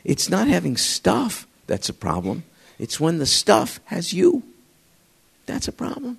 [0.04, 2.44] It's not having stuff that's a problem.
[2.78, 4.42] It's when the stuff has you.
[5.46, 6.18] That's a problem.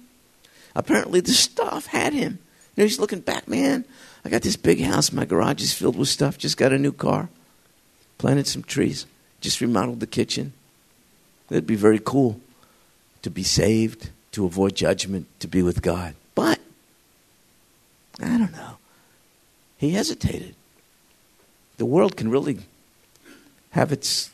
[0.75, 2.39] Apparently, the stuff had him.
[2.75, 3.85] You know, he's looking back, man.
[4.25, 5.11] I got this big house.
[5.11, 6.37] My garage is filled with stuff.
[6.37, 7.29] Just got a new car.
[8.17, 9.05] Planted some trees.
[9.41, 10.53] Just remodeled the kitchen.
[11.49, 12.39] It'd be very cool
[13.21, 16.15] to be saved, to avoid judgment, to be with God.
[16.33, 16.59] But,
[18.19, 18.77] I don't know.
[19.83, 20.55] He hesitated.
[21.75, 22.59] The world can really
[23.71, 24.31] have its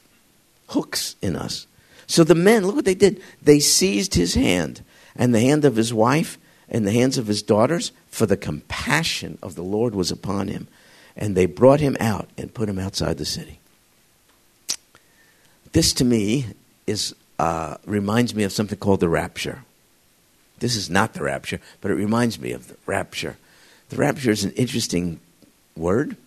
[0.67, 1.65] hooks in us.
[2.05, 3.19] So the men, look what they did.
[3.41, 4.83] They seized his hand
[5.15, 6.37] and the hand of his wife
[6.69, 10.67] and the hands of his daughters, for the compassion of the Lord was upon him.
[11.17, 13.57] And they brought him out and put him outside the city.
[15.71, 16.45] This to me
[16.85, 19.63] is, uh, reminds me of something called the rapture.
[20.59, 23.37] This is not the rapture, but it reminds me of the rapture.
[23.89, 25.19] The rapture is an interesting
[25.75, 26.17] word.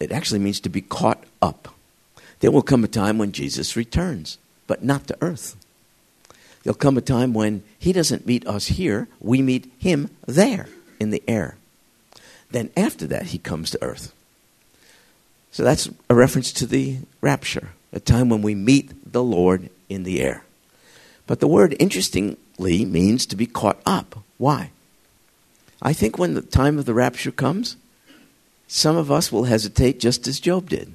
[0.00, 1.74] it actually means to be caught up.
[2.40, 5.56] There will come a time when Jesus returns, but not to earth.
[6.62, 10.68] There'll come a time when he doesn't meet us here, we meet him there
[11.00, 11.56] in the air.
[12.50, 14.12] Then after that, he comes to earth.
[15.50, 20.04] So that's a reference to the rapture, a time when we meet the Lord in
[20.04, 20.44] the air.
[21.26, 24.22] But the word, interestingly, means to be caught up.
[24.36, 24.70] Why?
[25.80, 27.76] I think when the time of the rapture comes,
[28.68, 30.94] some of us will hesitate just as Job did.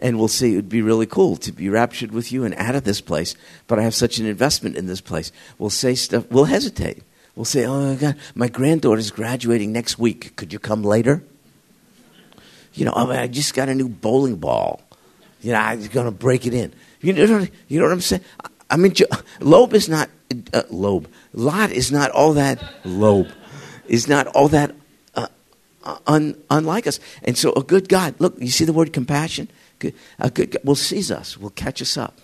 [0.00, 2.74] And we'll say it would be really cool to be raptured with you and out
[2.74, 5.30] of this place, but I have such an investment in this place.
[5.58, 7.02] We'll say stuff, we'll hesitate.
[7.36, 10.34] We'll say, oh my God, my granddaughter's graduating next week.
[10.34, 11.22] Could you come later?
[12.72, 14.80] You know, I, I just got a new bowling ball.
[15.40, 16.72] You know, I'm going to break it in.
[17.00, 18.24] You know, you know what I'm saying?
[18.70, 18.94] I mean,
[19.40, 20.10] Loeb is not,
[20.52, 23.28] uh, Loeb, Lot is not all that, Loeb,
[23.86, 24.74] is not all that
[25.88, 27.00] Uh, un, unlike us.
[27.24, 29.48] And so a good God, look, you see the word compassion?
[30.18, 32.18] A good God will seize us, will catch us up.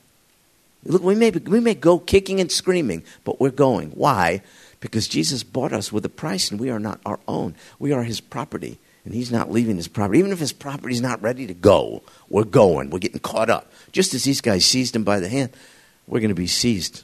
[0.84, 3.88] Look, we may, we may go kicking and screaming, but we're going.
[3.92, 4.42] Why?
[4.80, 7.54] Because Jesus bought us with a price and we are not our own.
[7.78, 10.18] We are his property and he's not leaving his property.
[10.18, 12.90] Even if his property is not ready to go, we're going.
[12.90, 13.72] We're getting caught up.
[13.92, 15.52] Just as these guys seized him by the hand,
[16.06, 17.02] we're going to be seized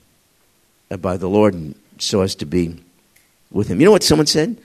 [0.91, 2.83] by the Lord so as to be
[3.51, 3.81] with him.
[3.81, 4.59] You know what someone said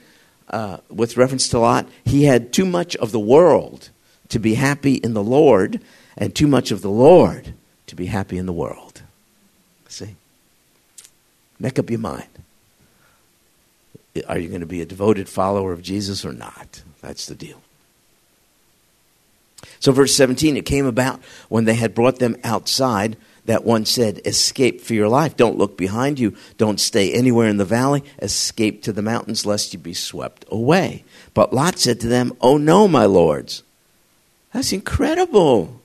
[0.48, 1.88] uh, with reference to Lot?
[2.04, 3.90] He had too much of the world
[4.28, 5.80] to be happy in the Lord
[6.16, 7.54] and too much of the Lord
[7.86, 9.02] to be happy in the world.
[9.88, 10.16] See?
[11.58, 12.28] Make up your mind.
[14.26, 16.82] Are you going to be a devoted follower of Jesus or not?
[17.02, 17.60] That's the deal.
[19.78, 24.20] So, verse 17 it came about when they had brought them outside that one said,
[24.24, 25.36] Escape for your life.
[25.36, 26.36] Don't look behind you.
[26.58, 28.04] Don't stay anywhere in the valley.
[28.20, 31.04] Escape to the mountains, lest you be swept away.
[31.34, 33.62] But Lot said to them, Oh no, my lords.
[34.52, 35.80] That's incredible.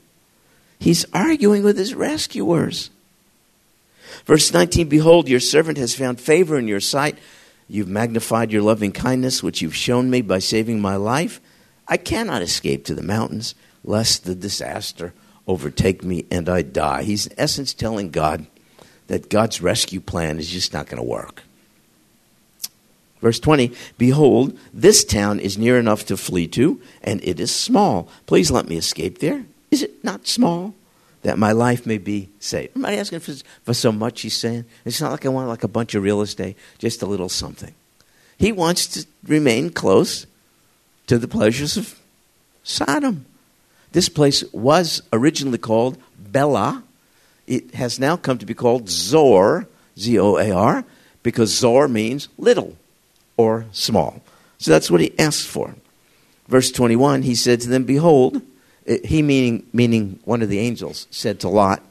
[0.78, 2.90] He's arguing with his rescuers.
[4.24, 7.16] Verse 19 Behold, your servant has found favor in your sight
[7.72, 11.40] You've magnified your loving kindness, which you've shown me by saving my life.
[11.88, 15.14] I cannot escape to the mountains, lest the disaster
[15.52, 17.02] overtake me and I die.
[17.02, 18.46] He's, in essence, telling God
[19.06, 21.42] that God's rescue plan is just not going to work.
[23.20, 28.08] Verse 20 Behold, this town is near enough to flee to, and it is small.
[28.26, 29.44] Please let me escape there.
[29.70, 30.74] Is it not small?
[31.22, 32.74] that my life may be saved.
[32.74, 34.64] I'm not asking for, for so much, he's saying.
[34.84, 37.72] It's not like I want like a bunch of real estate, just a little something.
[38.38, 40.26] He wants to remain close
[41.06, 41.98] to the pleasures of
[42.64, 43.26] Sodom.
[43.92, 46.82] This place was originally called Bela.
[47.46, 49.66] It has now come to be called Zoar,
[49.98, 50.84] Z O A R,
[51.22, 52.76] because Zoar means little
[53.36, 54.22] or small.
[54.58, 55.74] So that's what he asked for.
[56.48, 58.42] Verse 21 he said to them, Behold,
[58.86, 61.82] eh, he meaning meaning one of the angels said to Lot,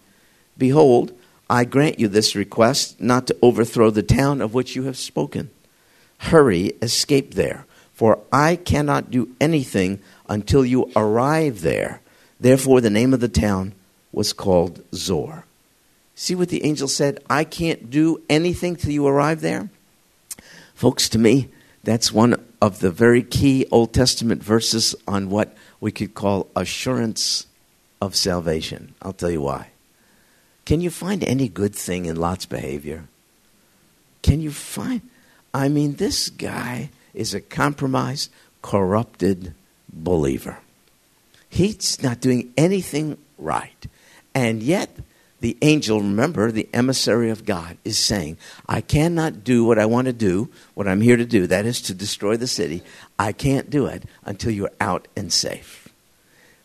[0.58, 1.14] "Behold,
[1.50, 5.50] I grant you this request, not to overthrow the town of which you have spoken.
[6.20, 10.00] Hurry, escape there, for I cannot do anything
[10.32, 12.02] until you arrive there."
[12.40, 13.74] Therefore, the name of the town
[14.12, 15.46] was called Zoar.
[16.16, 17.20] See what the angel said?
[17.30, 19.70] I can't do anything till you arrive there.
[20.74, 21.50] Folks, to me,
[21.84, 27.48] that's one of the very key Old Testament verses on what we could call assurance
[28.02, 28.94] of salvation.
[29.02, 29.68] I'll tell you why.
[30.66, 33.06] Can you find any good thing in Lot's behavior?
[34.22, 35.02] Can you find?
[35.54, 39.54] I mean, this guy is a compromised, corrupted
[39.92, 40.58] believer.
[41.50, 43.88] He's not doing anything right.
[44.34, 44.90] And yet,
[45.42, 48.38] the angel, remember, the emissary of God, is saying,
[48.70, 51.82] I cannot do what I want to do, what I'm here to do, that is
[51.82, 52.84] to destroy the city.
[53.20, 55.90] I can't do it until you're out and safe.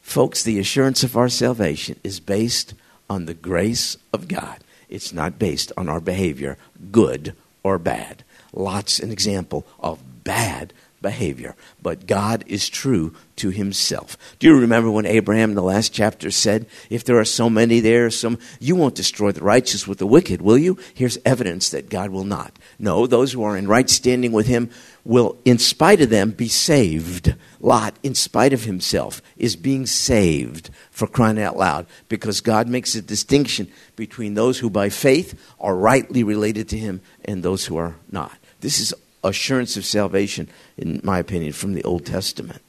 [0.02, 2.74] Folks, the assurance of our salvation is based
[3.10, 4.58] on the grace of God.
[4.88, 6.58] It's not based on our behavior,
[6.92, 8.22] good or bad.
[8.52, 10.72] Lot's an example of bad
[11.06, 11.54] behavior.
[11.80, 14.18] But God is true to himself.
[14.40, 17.78] Do you remember when Abraham in the last chapter said, If there are so many
[17.78, 20.78] there, some, you won't destroy the righteous with the wicked, will you?
[20.94, 22.58] Here's evidence that God will not.
[22.80, 24.68] No, those who are in right standing with him
[25.04, 27.36] will, in spite of them, be saved.
[27.60, 32.96] Lot, in spite of himself, is being saved for crying out loud because God makes
[32.96, 37.76] a distinction between those who by faith are rightly related to him and those who
[37.76, 38.36] are not.
[38.60, 38.92] This is
[39.26, 42.62] assurance of salvation, in my opinion, from the Old Testament.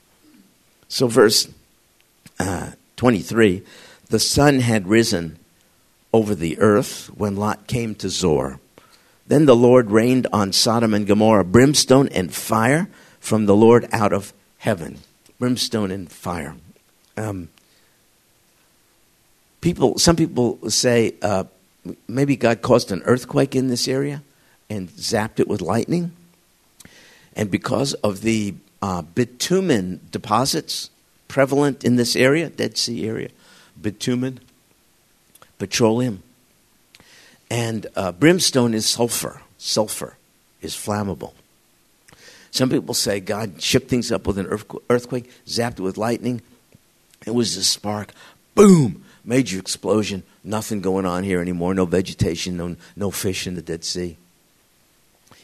[0.87, 1.47] So, verse
[2.39, 3.63] uh, 23
[4.09, 5.37] the sun had risen
[6.13, 8.59] over the earth when Lot came to Zoar.
[9.27, 12.87] Then the Lord rained on Sodom and Gomorrah brimstone and fire
[13.19, 14.99] from the Lord out of heaven.
[15.39, 16.55] Brimstone and fire.
[17.17, 17.49] Um,
[19.59, 21.43] people, some people say uh,
[22.07, 24.23] maybe God caused an earthquake in this area
[24.69, 26.13] and zapped it with lightning.
[27.37, 30.89] And because of the uh, bitumen deposits
[31.27, 33.29] prevalent in this area, Dead Sea area,
[33.79, 34.39] bitumen,
[35.59, 36.23] petroleum,
[37.49, 39.41] and uh, brimstone is sulfur.
[39.59, 40.17] Sulfur
[40.61, 41.33] is flammable.
[42.49, 44.47] Some people say God shook things up with an
[44.89, 46.41] earthquake, zapped it with lightning.
[47.25, 48.13] It was a spark.
[48.55, 49.03] Boom!
[49.23, 50.23] Major explosion.
[50.43, 51.75] Nothing going on here anymore.
[51.75, 54.17] No vegetation, no, no fish in the Dead Sea.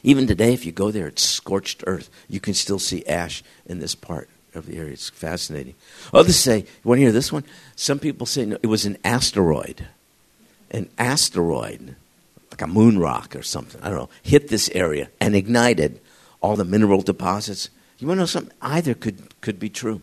[0.03, 2.09] Even today, if you go there, it's scorched earth.
[2.29, 4.93] You can still see ash in this part of the area.
[4.93, 5.75] It's fascinating.
[6.13, 7.45] Others say, you want to hear this one?
[7.75, 9.87] Some people say no, it was an asteroid.
[10.71, 11.95] An asteroid,
[12.51, 16.01] like a moon rock or something, I don't know, hit this area and ignited
[16.41, 17.69] all the mineral deposits.
[17.99, 18.53] You want to know something?
[18.61, 20.01] Either could, could be true.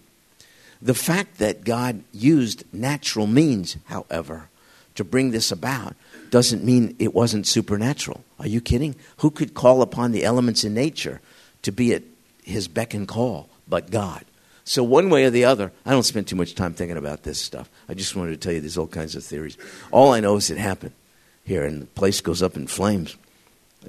[0.80, 4.48] The fact that God used natural means, however,
[4.94, 5.94] to bring this about
[6.31, 8.24] doesn't mean it wasn't supernatural.
[8.39, 8.97] Are you kidding?
[9.18, 11.20] Who could call upon the elements in nature
[11.62, 12.03] to be at
[12.43, 14.24] his beck and call but God?
[14.64, 17.41] So, one way or the other, I don't spend too much time thinking about this
[17.41, 17.68] stuff.
[17.89, 19.59] I just wanted to tell you there's all kinds of theories.
[19.91, 20.93] All I know is it happened
[21.45, 23.16] here, and the place goes up in flames,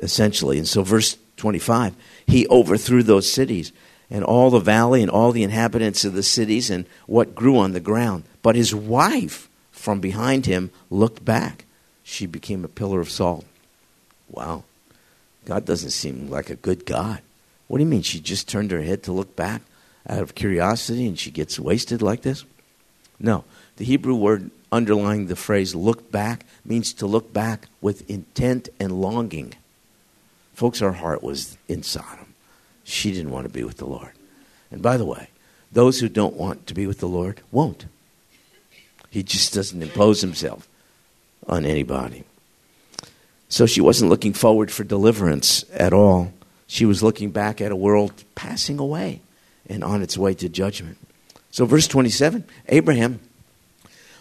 [0.02, 0.58] essentially.
[0.58, 1.94] And so, verse 25,
[2.26, 3.72] he overthrew those cities
[4.10, 7.74] and all the valley and all the inhabitants of the cities and what grew on
[7.74, 8.24] the ground.
[8.42, 11.66] But his wife from behind him looked back.
[12.12, 13.45] She became a pillar of salt.
[14.30, 14.66] Wow.
[15.45, 17.22] God doesn't seem like a good God.
[17.70, 18.01] What do you mean?
[18.01, 19.62] She just turned her head to look back
[20.05, 22.43] out of curiosity and she gets wasted like this?
[23.18, 23.45] No.
[23.78, 29.01] The Hebrew word underlying the phrase look back means to look back with intent and
[29.01, 29.53] longing.
[30.53, 32.34] Folks, her heart was in Sodom.
[32.84, 34.12] She didn't want to be with the Lord.
[34.70, 35.30] And by the way,
[35.72, 37.86] those who don't want to be with the Lord won't.
[39.09, 40.68] He just doesn't impose himself
[41.48, 42.24] on anybody.
[43.50, 46.34] So she wasn't looking forward for deliverance at all.
[46.68, 49.22] She was looking back at a world passing away
[49.68, 50.98] and on its way to judgment.
[51.52, 53.20] So, verse 27 Abraham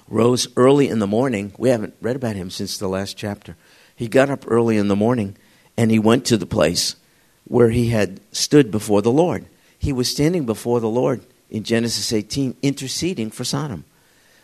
[0.09, 1.53] rose early in the morning.
[1.57, 3.57] We haven't read about him since the last chapter.
[3.95, 5.37] He got up early in the morning
[5.77, 6.97] and he went to the place
[7.45, 9.47] where he had stood before the Lord.
[9.79, 13.85] He was standing before the Lord in Genesis 18, interceding for Sodom.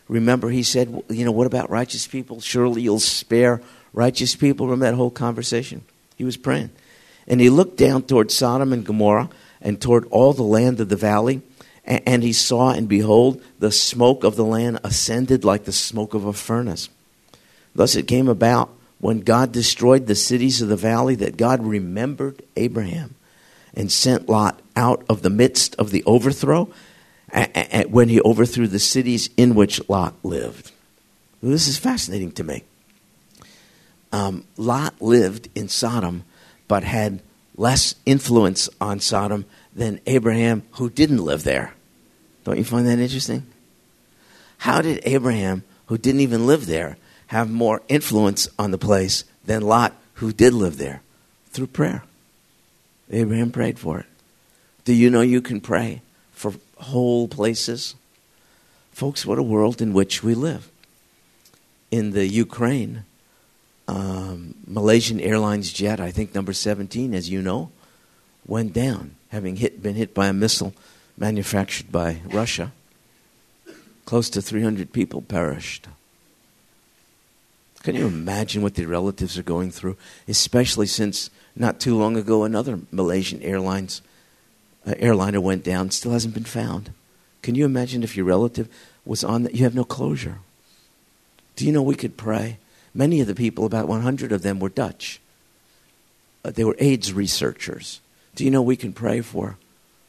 [0.09, 2.41] Remember, he said, You know, what about righteous people?
[2.41, 3.61] Surely you'll spare
[3.93, 4.67] righteous people.
[4.67, 5.83] Remember that whole conversation?
[6.17, 6.71] He was praying.
[7.27, 9.31] And he looked down toward Sodom and Gomorrah
[9.61, 11.43] and toward all the land of the valley.
[11.85, 16.25] And he saw, and behold, the smoke of the land ascended like the smoke of
[16.25, 16.89] a furnace.
[17.75, 22.43] Thus it came about when God destroyed the cities of the valley that God remembered
[22.57, 23.15] Abraham
[23.75, 26.69] and sent Lot out of the midst of the overthrow
[27.89, 30.72] when he overthrew the cities in which Lot lived.
[31.43, 32.64] This is fascinating to me.
[34.12, 36.24] Um, Lot lived in Sodom,
[36.68, 37.20] but had
[37.57, 41.74] less influence on Sodom than Abraham, who didn't live there.
[42.45, 43.47] Don't you find that interesting?
[44.59, 46.97] How did Abraham, who didn't even live there,
[47.29, 51.03] have more influence on the place than Lot, who did live there,
[51.51, 52.03] through prayer.
[53.11, 54.07] Abraham prayed for it.
[54.85, 56.03] Do you know you can pray
[56.77, 57.95] whole places?
[58.93, 60.70] Folks, what a world in which we live.
[61.91, 63.05] In the Ukraine,
[63.89, 67.70] um, Malaysian Airlines jet, I think number 17, as you know,
[68.47, 70.74] went down, having hit, been hit by a missile
[71.16, 72.72] manufactured by Russia.
[74.05, 75.89] Close to 300 people perished.
[77.83, 79.97] Can you imagine what the relatives are going through?
[80.27, 84.03] Especially since not too long ago, another Malaysian Airlines
[84.95, 86.93] airliner went down, still hasn't been found.
[87.43, 88.68] Can you imagine if your relative
[89.05, 89.55] was on that?
[89.55, 90.39] You have no closure.
[91.57, 92.59] Do you know we could pray?
[92.95, 95.20] Many of the people, about 100 of them, were Dutch.
[96.45, 98.01] Uh, they were AIDS researchers.
[98.34, 99.59] Do you know we can pray for,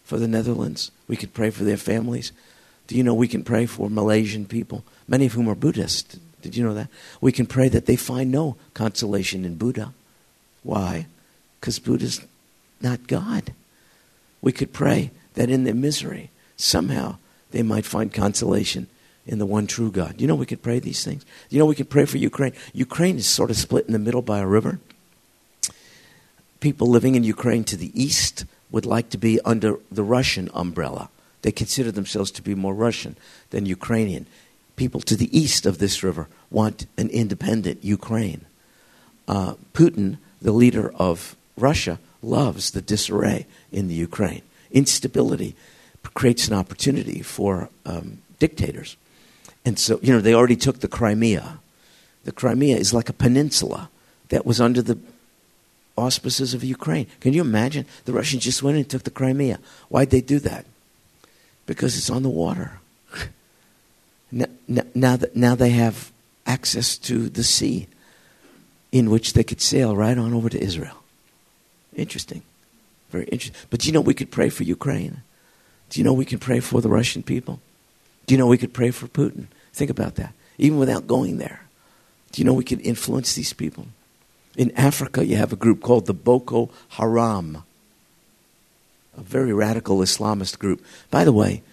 [0.04, 0.92] for the Netherlands?
[1.08, 2.32] We could pray for their families.
[2.88, 6.20] Do you know we can pray for Malaysian people, many of whom are Buddhist?
[6.42, 6.90] Did you know that?
[7.20, 9.94] We can pray that they find no consolation in Buddha.
[10.64, 11.08] Why?
[11.60, 12.22] Because Buddha's
[12.82, 13.54] not God.
[14.42, 17.18] We could pray that in their misery, somehow
[17.52, 18.88] they might find consolation
[19.26, 20.22] in the one true God.
[20.22, 21.26] You know we could pray these things?
[21.50, 22.54] You know we could pray for Ukraine?
[22.74, 24.80] Ukraine is sort of split in the middle by a river.
[26.60, 31.10] People living in Ukraine to the east would like to be under the Russian umbrella.
[31.42, 33.16] They consider themselves to be more Russian
[33.52, 34.28] than Ukrainian
[34.78, 38.46] people to the east of this river want an independent Ukraine.
[39.28, 44.42] Uh, Putin, the leader of Russia, loves the disarray in the Ukraine.
[44.72, 45.56] Instability
[46.14, 48.98] creates an opportunity for um, dictators.
[49.66, 51.60] And so, you know, they already took the Crimea.
[52.24, 53.90] The Crimea is like a peninsula
[54.30, 54.98] that was under the
[55.98, 57.08] auspices of Ukraine.
[57.20, 57.86] Can you imagine?
[58.06, 59.60] The Russians just went and took the Crimea.
[59.90, 60.66] Why'd they do that?
[61.66, 62.80] Because it's on the water.
[64.32, 66.12] now, now, now they have
[66.46, 67.88] access to the sea
[68.92, 70.97] in which they could sail right on over to Israel.
[71.98, 72.44] Interesting.
[73.10, 73.60] Very interesting.
[73.70, 75.24] But do you know we could pray for Ukraine?
[75.90, 77.60] Do you know we can pray for the Russian people?
[78.26, 79.48] Do you know we could pray for Putin?
[79.74, 80.34] Think about that.
[80.58, 81.62] Even without going there.
[82.32, 83.88] Do you know we could influence these people?
[84.56, 87.64] In Africa, you have a group called the Boko Haram,
[89.16, 90.84] a very radical Islamist group.
[91.10, 91.64] By the way,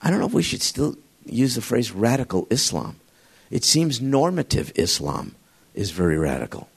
[0.00, 2.96] I don't know if we should still use the phrase radical Islam.
[3.50, 5.36] It seems normative Islam
[5.74, 6.68] is very radical.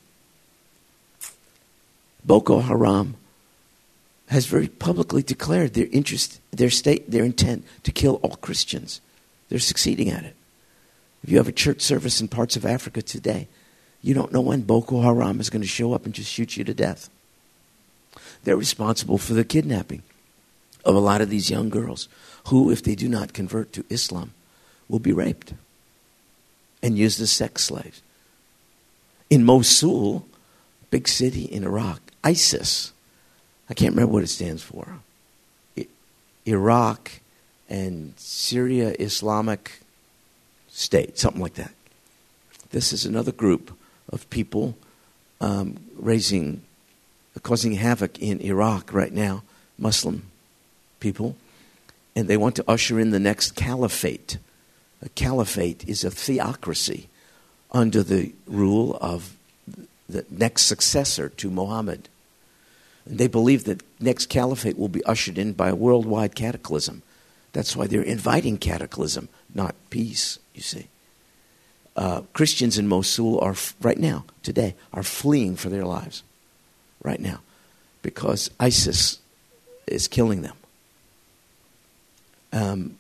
[2.26, 3.16] Boko Haram
[4.28, 9.00] has very publicly declared their interest, their state, their intent to kill all Christians.
[9.50, 10.36] They're succeeding at it.
[11.24, 13.48] If you have a church service in parts of Africa today,
[14.02, 16.64] you don't know when Boko Haram is going to show up and just shoot you
[16.64, 17.10] to death.
[18.44, 20.04] They're responsible for the kidnapping
[20.84, 22.08] of a lot of these young girls
[22.48, 24.34] who, if they do not convert to Islam,
[24.88, 25.54] will be raped
[26.84, 28.02] and used as sex slaves.
[29.32, 30.28] In Mosul,
[30.92, 32.92] big city in Iraq, ISIS,
[33.70, 35.00] I can't remember what it stands for,
[36.48, 37.12] Iraq
[37.70, 39.80] and Syria Islamic
[40.70, 41.72] State, something like that.
[42.72, 43.72] This is another group
[44.10, 44.76] of people
[45.40, 46.64] um, raising,
[47.44, 49.44] causing havoc in Iraq right now,
[49.78, 50.24] Muslim
[51.00, 51.36] people,
[52.16, 54.38] and they want to usher in the next caliphate.
[55.02, 57.08] A caliphate is a theocracy
[57.72, 59.36] under the rule of
[60.08, 62.10] the next successor to Muhammad.
[63.06, 67.04] They believe that next caliphate will be ushered in by a worldwide cataclysm.
[67.54, 70.88] That's why they're inviting cataclysm, not peace, you see
[71.96, 76.24] uh, Christians in Mosul are right now, today, are fleeing for their lives,
[77.02, 77.40] right now,
[78.02, 79.20] because ISIS
[79.88, 80.56] is killing them.
[82.52, 82.98] Um,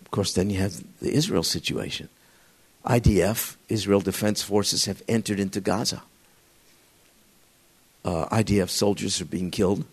[0.00, 2.08] of course, then you have the Israel situation.
[2.86, 6.02] IDF, Israel Defense Forces, have entered into Gaza.
[8.08, 9.84] Uh, IDF soldiers are being killed.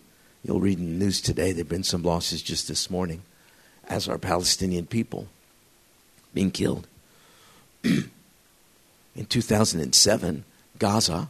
[0.42, 3.20] You'll read in the news today there have been some losses just this morning,
[3.88, 5.28] as are Palestinian people
[6.32, 6.86] being killed.
[7.84, 8.06] in
[9.28, 10.44] 2007,
[10.78, 11.28] Gaza,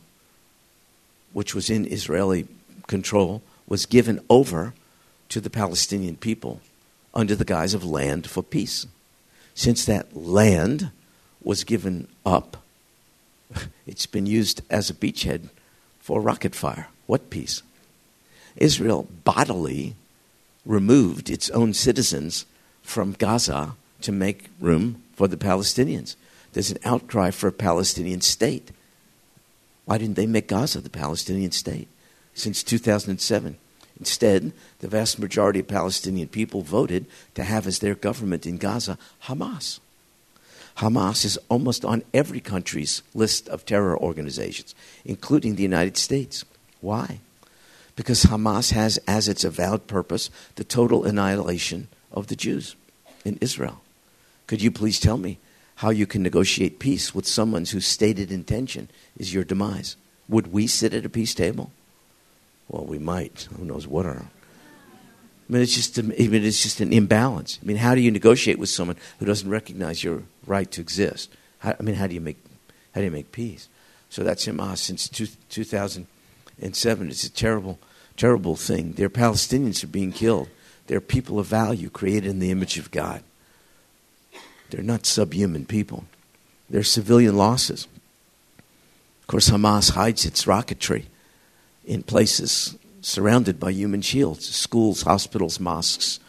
[1.33, 2.47] which was in Israeli
[2.87, 4.73] control, was given over
[5.31, 6.61] to the Palestinian people
[7.13, 8.87] under the guise of land for peace.
[9.57, 10.93] Since that land
[11.43, 12.59] was given up,
[13.89, 15.49] it's been used as a beachhead
[16.07, 16.87] for rocket fire.
[17.09, 17.65] What peace?
[18.55, 19.97] Israel bodily
[20.65, 22.47] removed its own citizens
[22.81, 26.15] from Gaza to make room for the Palestinians.
[26.53, 28.71] There's an outcry for a Palestinian state.
[29.85, 31.89] Why didn't they make Gaza the Palestinian state
[32.35, 33.57] since 2007?
[33.99, 38.97] Instead, the vast majority of Palestinian people voted to have as their government in Gaza
[39.25, 39.81] Hamas.
[40.79, 44.75] Hamas is almost on every country's list of terror organizations,
[45.05, 46.45] including the United States.
[46.81, 47.21] Why?
[47.95, 52.77] Because Hamas has as its avowed purpose the total annihilation of the Jews
[53.25, 53.81] in Israel.
[54.47, 55.39] Could you please tell me
[55.77, 59.97] how you can negotiate peace with someone whose stated intention is your demise?
[60.29, 61.71] Would we sit at a peace table?
[62.69, 63.49] Well, we might.
[63.57, 64.27] Who knows what are.
[65.49, 67.61] I mean, it's just, I mean, it's just an imbalance.
[67.63, 71.31] I mean, how do you negotiate with someone who doesn't recognize your right to exist?
[71.59, 72.43] How, I mean, how do you make,
[72.95, 73.69] how do you make peace?
[74.11, 77.09] So that's Hamas uh, since two, 2007.
[77.09, 77.79] It's a terrible,
[78.17, 78.93] terrible thing.
[78.93, 80.49] Their Palestinians are being killed.
[80.87, 83.23] They're people of value created in the image of God.
[84.71, 86.05] They're not subhuman people.
[86.71, 87.87] They're civilian losses.
[89.23, 91.05] Of course, Hamas hides its rocketry
[91.85, 96.21] in places surrounded by human shields schools, hospitals, mosques,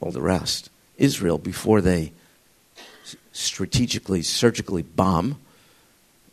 [0.00, 0.70] all the rest.
[0.96, 2.12] Israel, before they
[3.34, 5.36] strategically, surgically bomb,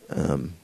[0.08, 0.54] um,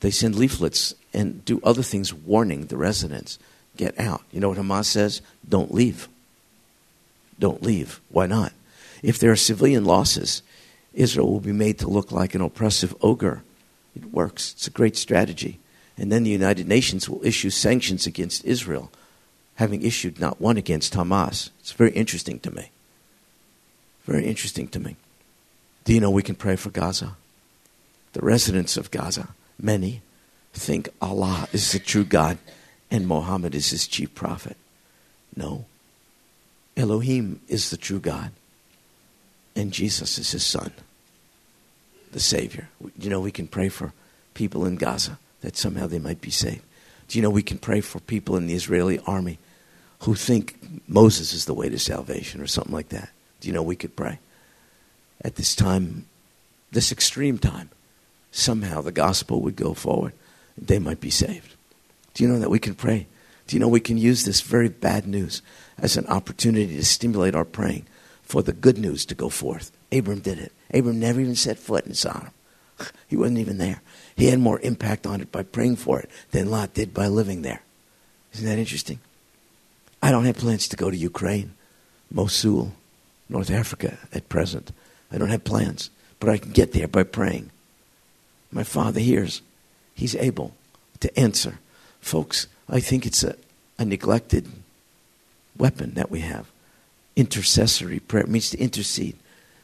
[0.00, 3.38] they send leaflets and do other things warning the residents
[3.76, 4.22] get out.
[4.32, 5.20] You know what Hamas says?
[5.48, 6.08] Don't leave.
[7.38, 8.00] Don't leave.
[8.08, 8.52] Why not?
[9.02, 10.42] If there are civilian losses,
[10.94, 13.42] Israel will be made to look like an oppressive ogre.
[13.94, 14.52] It works.
[14.52, 15.58] It's a great strategy.
[15.96, 18.90] And then the United Nations will issue sanctions against Israel,
[19.56, 21.50] having issued not one against Hamas.
[21.60, 22.70] It's very interesting to me.
[24.04, 24.96] Very interesting to me.
[25.88, 27.16] Do you know we can pray for Gaza?
[28.12, 29.28] The residents of Gaza,
[29.58, 30.02] many,
[30.52, 32.36] think Allah is the true God
[32.90, 34.58] and Muhammad is his chief prophet.
[35.34, 35.64] No.
[36.76, 38.32] Elohim is the true God.
[39.56, 40.72] and Jesus is his son,
[42.12, 42.68] the Savior.
[42.98, 43.94] You know, we can pray for
[44.34, 46.64] people in Gaza that somehow they might be saved.
[47.08, 49.38] Do you know we can pray for people in the Israeli army
[50.00, 53.08] who think Moses is the way to salvation or something like that?
[53.40, 54.18] Do you know we could pray?
[55.22, 56.06] At this time,
[56.70, 57.70] this extreme time,
[58.30, 60.12] somehow the gospel would go forward.
[60.56, 61.54] They might be saved.
[62.14, 63.06] Do you know that we can pray?
[63.46, 65.40] Do you know we can use this very bad news
[65.78, 67.86] as an opportunity to stimulate our praying
[68.22, 69.72] for the good news to go forth?
[69.90, 70.52] Abram did it.
[70.72, 72.30] Abram never even set foot in Sodom.
[73.08, 73.80] He wasn't even there.
[74.16, 77.42] He had more impact on it by praying for it than Lot did by living
[77.42, 77.62] there.
[78.34, 79.00] Isn't that interesting?
[80.02, 81.54] I don't have plans to go to Ukraine,
[82.10, 82.72] Mosul,
[83.28, 84.72] North Africa at present.
[85.10, 85.90] I don't have plans,
[86.20, 87.50] but I can get there by praying.
[88.50, 89.42] My Father hears.
[89.94, 90.54] He's able
[91.00, 91.58] to answer.
[92.00, 93.36] Folks, I think it's a,
[93.78, 94.48] a neglected
[95.56, 96.46] weapon that we have.
[97.16, 99.16] Intercessory prayer it means to intercede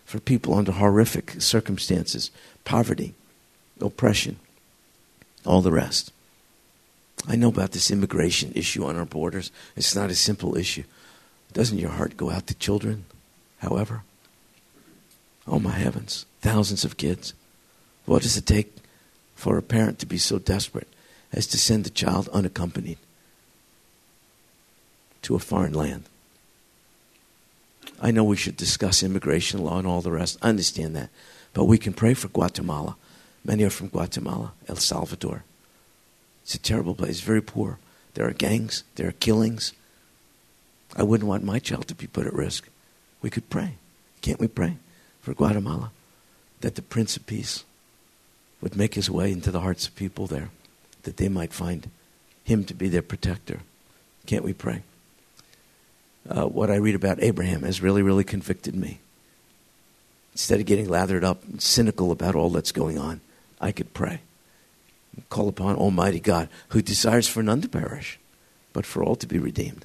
[0.05, 2.31] for people under horrific circumstances,
[2.65, 3.15] poverty,
[3.81, 4.37] oppression,
[5.47, 6.13] all the rest.
[7.27, 9.51] I know about this immigration issue on our borders.
[9.77, 10.85] It's not a simple issue.
[11.53, 13.05] Doesn't your heart go out to children,
[13.59, 14.03] however?
[15.47, 16.27] Oh, my heavens.
[16.41, 17.35] Thousands of kids.
[18.07, 18.77] What does it take
[19.35, 20.89] for a parent to be so desperate
[21.33, 22.99] as to send a child unaccompanied
[25.23, 26.05] to a foreign land?
[28.01, 30.39] I know we should discuss immigration law and all the rest.
[30.43, 31.11] I understand that.
[31.53, 32.97] But we can pray for Guatemala.
[33.45, 35.45] Many are from Guatemala, El Salvador.
[36.43, 37.79] It's a terrible place, very poor.
[38.15, 39.73] There are gangs, there are killings.
[40.97, 42.69] I wouldn't want my child to be put at risk.
[43.23, 43.77] We could pray.
[44.21, 44.79] Can't we pray
[45.25, 45.91] for Guatemala?
[46.61, 47.65] That the Prince of Peace
[48.61, 50.51] would make his way into the hearts of people there,
[51.03, 51.91] that they might find
[52.45, 53.61] him to be their protector.
[54.27, 54.83] Can't we pray?
[56.29, 59.01] Uh, what I read about Abraham has really, really convicted me.
[60.33, 63.21] Instead of getting lathered up and cynical about all that's going on,
[63.61, 64.21] I could pray
[65.29, 68.19] call upon Almighty God, who desires for none to perish,
[68.73, 69.85] but for all to be redeemed,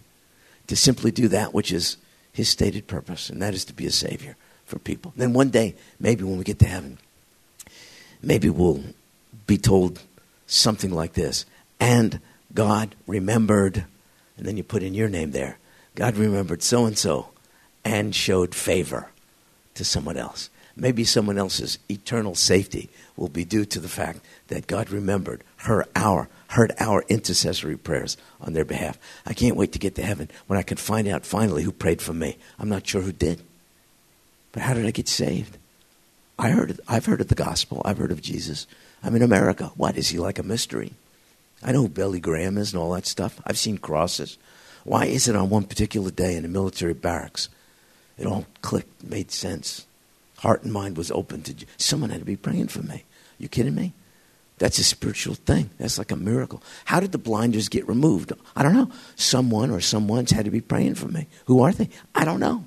[0.67, 1.97] to simply do that which is
[2.31, 4.35] his stated purpose, and that is to be a Savior
[4.69, 5.13] for people.
[5.15, 6.97] Then one day, maybe when we get to heaven,
[8.21, 8.83] maybe we'll
[9.47, 10.01] be told
[10.47, 11.45] something like this
[11.79, 12.19] And
[12.53, 13.85] God remembered,
[14.37, 15.57] and then you put in your name there
[15.95, 17.27] God remembered so and so
[17.83, 19.09] and showed favor
[19.73, 20.49] to someone else.
[20.75, 25.85] Maybe someone else's eternal safety will be due to the fact that God remembered her
[25.97, 28.97] our heard our intercessory prayers on their behalf.
[29.25, 32.01] I can't wait to get to heaven when I can find out finally who prayed
[32.01, 32.37] for me.
[32.57, 33.41] I'm not sure who did.
[34.59, 35.57] But how did I get saved?
[36.37, 37.81] I heard I've heard of the gospel.
[37.85, 38.67] I've heard of Jesus.
[39.01, 39.71] I'm in America.
[39.77, 40.91] What is he like a mystery?
[41.63, 43.39] I know who Billy Graham is and all that stuff.
[43.45, 44.37] I've seen crosses.
[44.83, 47.47] Why is it on one particular day in a military barracks?
[48.17, 49.85] It all clicked, made sense.
[50.39, 53.05] Heart and mind was open to someone had to be praying for me.
[53.37, 53.93] You kidding me?
[54.57, 55.69] That's a spiritual thing.
[55.77, 56.61] That's like a miracle.
[56.83, 58.33] How did the blinders get removed?
[58.57, 58.91] I don't know.
[59.15, 61.27] Someone or someone's had to be praying for me.
[61.45, 61.89] Who are they?
[62.13, 62.65] I don't know.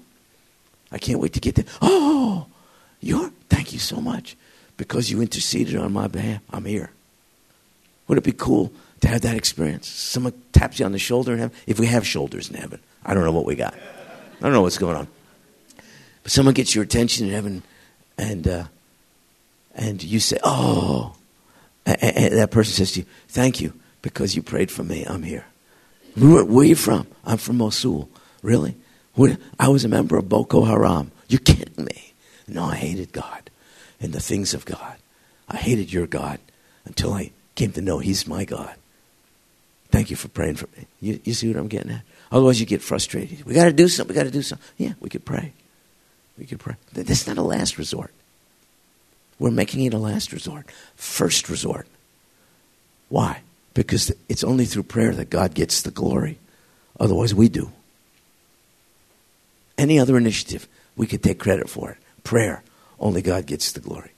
[0.93, 1.64] I can't wait to get there.
[1.80, 2.47] Oh,
[3.01, 4.36] you're, thank you so much.
[4.76, 6.90] Because you interceded on my behalf, I'm here.
[8.07, 9.88] Wouldn't it be cool to have that experience?
[9.88, 11.57] Someone taps you on the shoulder in heaven.
[11.66, 13.74] If we have shoulders in heaven, I don't know what we got.
[13.74, 15.09] I don't know what's going on.
[16.22, 17.62] But someone gets your attention in heaven
[18.18, 18.64] and uh,
[19.74, 21.14] and you say, Oh,
[21.86, 23.72] and that person says to you, Thank you,
[24.03, 25.05] because you prayed for me.
[25.05, 25.47] I'm here.
[26.16, 27.07] Where, where are you from?
[27.24, 28.09] I'm from Mosul.
[28.43, 28.76] Really?
[29.17, 31.11] I was a member of Boko Haram.
[31.29, 32.15] You're kidding me.
[32.49, 33.51] No, I hated God
[34.01, 34.97] and the things of God.
[35.49, 36.41] I hated your God
[36.85, 38.75] until I came to know He's my God.
[39.91, 40.87] Thank you for praying for me.
[41.01, 42.03] You, you see what I'm getting at?
[42.31, 43.45] Otherwise, you get frustrated.
[43.45, 44.15] We got to do something.
[44.15, 44.67] We got to do something.
[44.79, 45.53] Yeah, we could pray.
[46.39, 46.77] We could pray.
[46.95, 48.13] That's not a last resort.
[49.39, 51.87] We're making it a last resort, first resort.
[53.11, 53.43] Why?
[53.75, 56.39] Because it's only through prayer that God gets the glory.
[56.99, 57.71] Otherwise, we do.
[59.83, 61.99] Any other initiative, we could take credit for it.
[62.22, 62.62] Prayer,
[63.01, 64.12] only God gets the glory.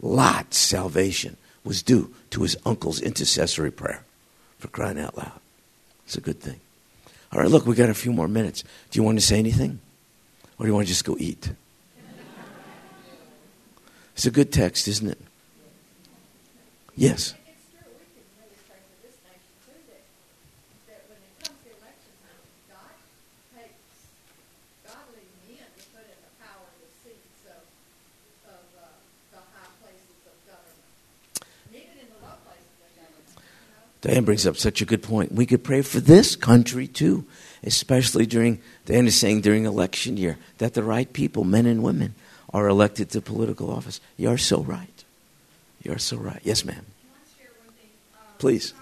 [0.00, 4.04] Lot's salvation was due to his uncle's intercessory prayer,
[4.60, 5.40] for crying out loud.
[6.06, 6.60] It's a good thing.
[7.32, 8.62] All right, look, we got a few more minutes.
[8.92, 9.80] Do you want to say anything?
[10.56, 11.50] Or do you want to just go eat?
[14.14, 15.18] It's a good text, isn't it?
[16.94, 17.34] Yes.
[34.00, 35.32] Diane brings up such a good point.
[35.32, 37.24] We could pray for this country too,
[37.64, 42.14] especially during, Diane is saying during election year, that the right people, men and women,
[42.54, 44.00] are elected to political office.
[44.16, 45.04] You are so right.
[45.82, 46.40] You are so right.
[46.44, 46.86] Yes, ma'am.
[48.38, 48.72] Please.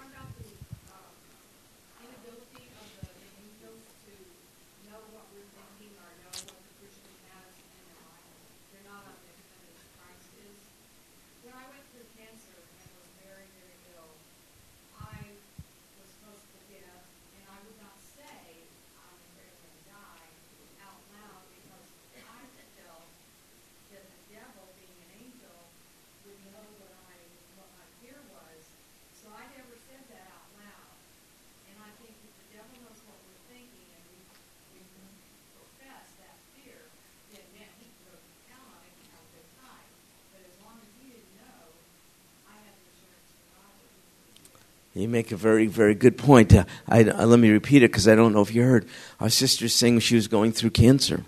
[44.97, 46.53] You make a very, very good point.
[46.53, 48.87] Uh, I, I, let me repeat it because I don't know if you heard.
[49.19, 51.23] Our sister saying she was going through cancer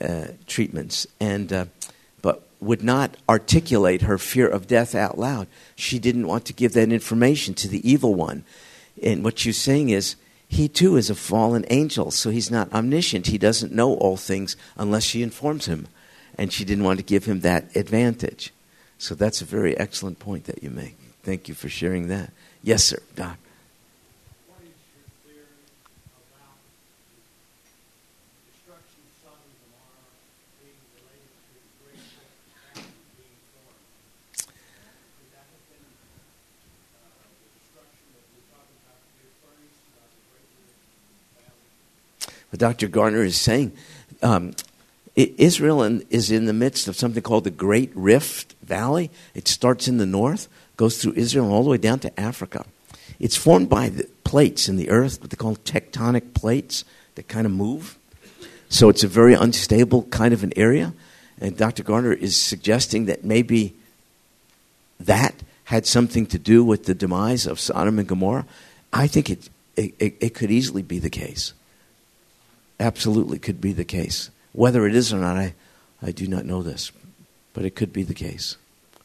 [0.00, 1.66] uh, treatments, and uh,
[2.22, 5.48] but would not articulate her fear of death out loud.
[5.76, 8.44] She didn't want to give that information to the evil one.
[9.02, 10.16] And what she's saying is,
[10.48, 13.26] he too is a fallen angel, so he's not omniscient.
[13.26, 15.88] He doesn't know all things unless she informs him,
[16.38, 18.52] and she didn't want to give him that advantage.
[18.96, 20.96] So that's a very excellent point that you make.
[21.22, 22.32] Thank you for sharing that.
[22.62, 23.38] Yes, sir, Doc.
[42.50, 42.88] But Dr.
[42.88, 43.72] Garner is saying
[44.22, 44.54] um,
[45.14, 49.10] Israel is in the midst of something called the Great Rift Valley.
[49.34, 50.48] It starts in the north,
[50.78, 52.64] goes through Israel all the way down to Africa.
[53.20, 56.84] It's formed by the plates in the earth, what they call tectonic plates
[57.16, 57.98] that kind of move.
[58.70, 60.94] So it's a very unstable kind of an area.
[61.40, 61.82] And Dr.
[61.82, 63.74] Garner is suggesting that maybe
[65.00, 68.46] that had something to do with the demise of Sodom and Gomorrah.
[68.92, 71.52] I think it, it, it could easily be the case.
[72.80, 74.30] Absolutely could be the case.
[74.52, 75.54] Whether it is or not, I,
[76.02, 76.92] I do not know this.
[77.52, 78.56] But it could be the case,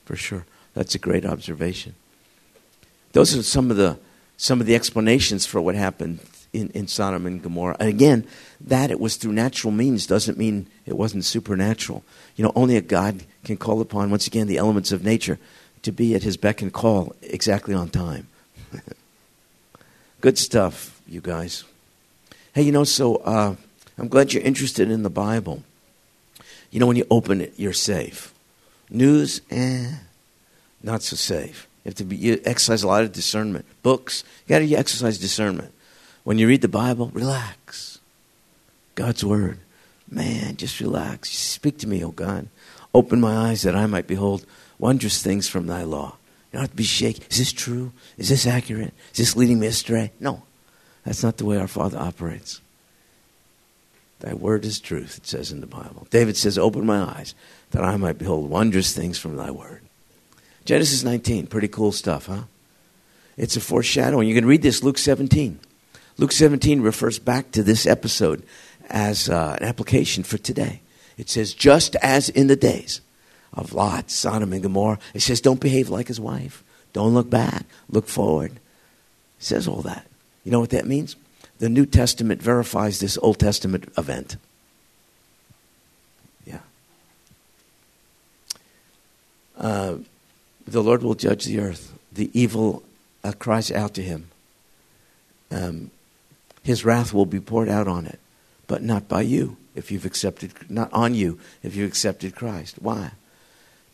[0.06, 0.46] for sure.
[0.74, 1.96] That's a great observation.
[3.12, 3.98] Those are some of the
[4.38, 6.20] some of the explanations for what happened
[6.52, 7.78] in, in Sodom and Gomorrah.
[7.80, 8.28] And again,
[8.60, 12.04] that it was through natural means doesn't mean it wasn't supernatural.
[12.36, 15.40] You know, only a God can call upon, once again, the elements of nature
[15.84, 18.28] to be at his beck and call exactly on time.
[20.22, 21.64] Good stuff, you guys.
[22.54, 23.56] Hey, you know, so uh,
[23.98, 25.64] I'm glad you're interested in the Bible.
[26.72, 28.34] You know, when you open it, you're safe.
[28.90, 29.92] News, eh
[30.84, 31.68] not so safe.
[31.84, 33.66] You have to be, you exercise a lot of discernment.
[33.82, 35.74] Books, you got to exercise discernment.
[36.24, 38.00] When you read the Bible, relax.
[38.96, 39.60] God's Word.
[40.10, 41.32] Man, just relax.
[41.32, 42.48] Speak to me, O God.
[42.94, 44.46] Open my eyes that I might behold
[44.78, 46.18] wondrous things from thy law.
[46.52, 47.24] You don't have to be shaken.
[47.32, 47.92] Is this true?
[48.18, 48.94] Is this accurate?
[49.12, 50.12] Is this leading me astray?
[50.20, 50.44] No.
[51.04, 52.62] That's not the way our Father operates.
[54.20, 56.08] Thy word is truth, it says in the Bible.
[56.10, 57.36] David says, Open my eyes
[57.72, 59.82] that I might behold wondrous things from thy word.
[60.66, 62.44] Genesis 19, pretty cool stuff, huh?
[63.36, 64.28] It's a foreshadowing.
[64.28, 65.60] You can read this, Luke 17.
[66.18, 68.44] Luke 17 refers back to this episode
[68.90, 70.82] as uh, an application for today.
[71.18, 73.02] It says, just as in the days
[73.54, 76.64] of Lot, Sodom, and Gomorrah, it says, don't behave like his wife.
[76.94, 78.52] Don't look back, look forward.
[78.52, 78.60] It
[79.40, 80.06] says all that.
[80.44, 81.16] You know what that means?
[81.60, 84.38] The New Testament verifies this Old Testament event.
[86.46, 86.60] Yeah.
[89.58, 89.98] Uh,
[90.66, 91.94] the Lord will judge the earth.
[92.12, 92.84] The evil
[93.24, 94.30] uh, cries out to him.
[95.52, 95.92] Um,
[96.64, 98.20] his wrath will be poured out on it,
[98.68, 102.78] but not by you if you've accepted, not on you if you've accepted Christ.
[102.80, 103.12] Why?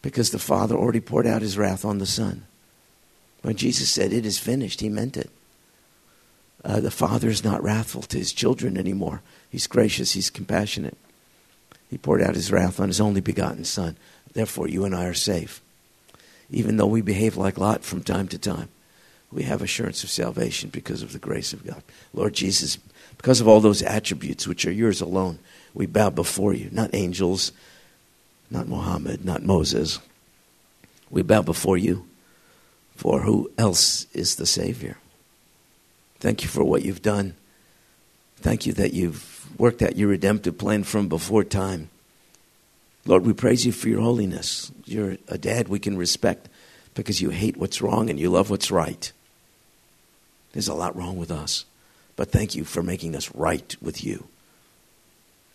[0.02, 2.46] Because the Father already poured out his wrath on the Son.
[3.42, 5.30] When Jesus said, It is finished, he meant it.
[6.64, 9.22] Uh, the Father is not wrathful to his children anymore.
[9.50, 10.98] He's gracious, he's compassionate.
[11.90, 13.96] He poured out his wrath on his only begotten Son.
[14.34, 15.62] Therefore, you and I are safe
[16.52, 18.70] even though we behave like Lot from time to time,
[19.32, 21.84] we have assurance of salvation because of the grace of God.
[22.14, 22.78] Lord Jesus,
[23.18, 25.40] because of all those attributes which are yours alone,
[25.74, 27.52] we bow before you, not angels,
[28.50, 30.00] not Muhammad, not Moses.
[31.12, 32.08] We bow before you,
[32.96, 34.98] for who else is the Savior?
[36.20, 37.36] Thank you for what you've done.
[38.38, 41.90] Thank you that you've worked out your redemptive plan from before time.
[43.10, 44.72] Lord, we praise you for your holiness.
[44.86, 46.48] You're a dad we can respect
[46.94, 49.12] because you hate what's wrong and you love what's right.
[50.54, 51.66] There's a lot wrong with us,
[52.16, 54.28] but thank you for making us right with you.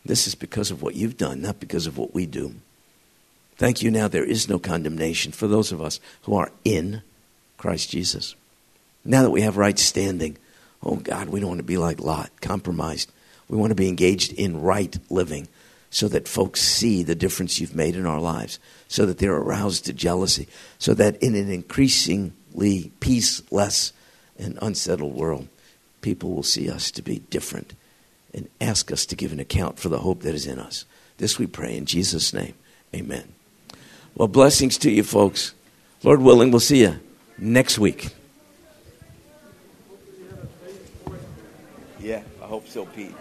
[0.05, 2.57] This is because of what you've done, not because of what we do.
[3.57, 7.03] Thank you now there is no condemnation for those of us who are in
[7.57, 8.35] Christ Jesus.
[9.05, 10.39] Now that we have right standing,
[10.83, 13.13] oh God, we don't want to be like Lot, compromised.
[13.49, 15.47] We want to be engaged in right living
[15.95, 19.85] so that folks see the difference you've made in our lives, so that they're aroused
[19.85, 23.93] to jealousy, so that in an increasingly peaceless
[24.37, 25.47] and unsettled world,
[26.01, 27.75] people will see us to be different
[28.35, 30.85] and ask us to give an account for the hope that is in us.
[31.19, 32.55] This we pray in Jesus' name.
[32.93, 33.33] Amen.
[34.17, 35.55] Well, blessings to you, folks.
[36.03, 36.99] Lord willing, we'll see you
[37.39, 38.09] next week.
[42.01, 43.15] Yeah, I hope so, Pete.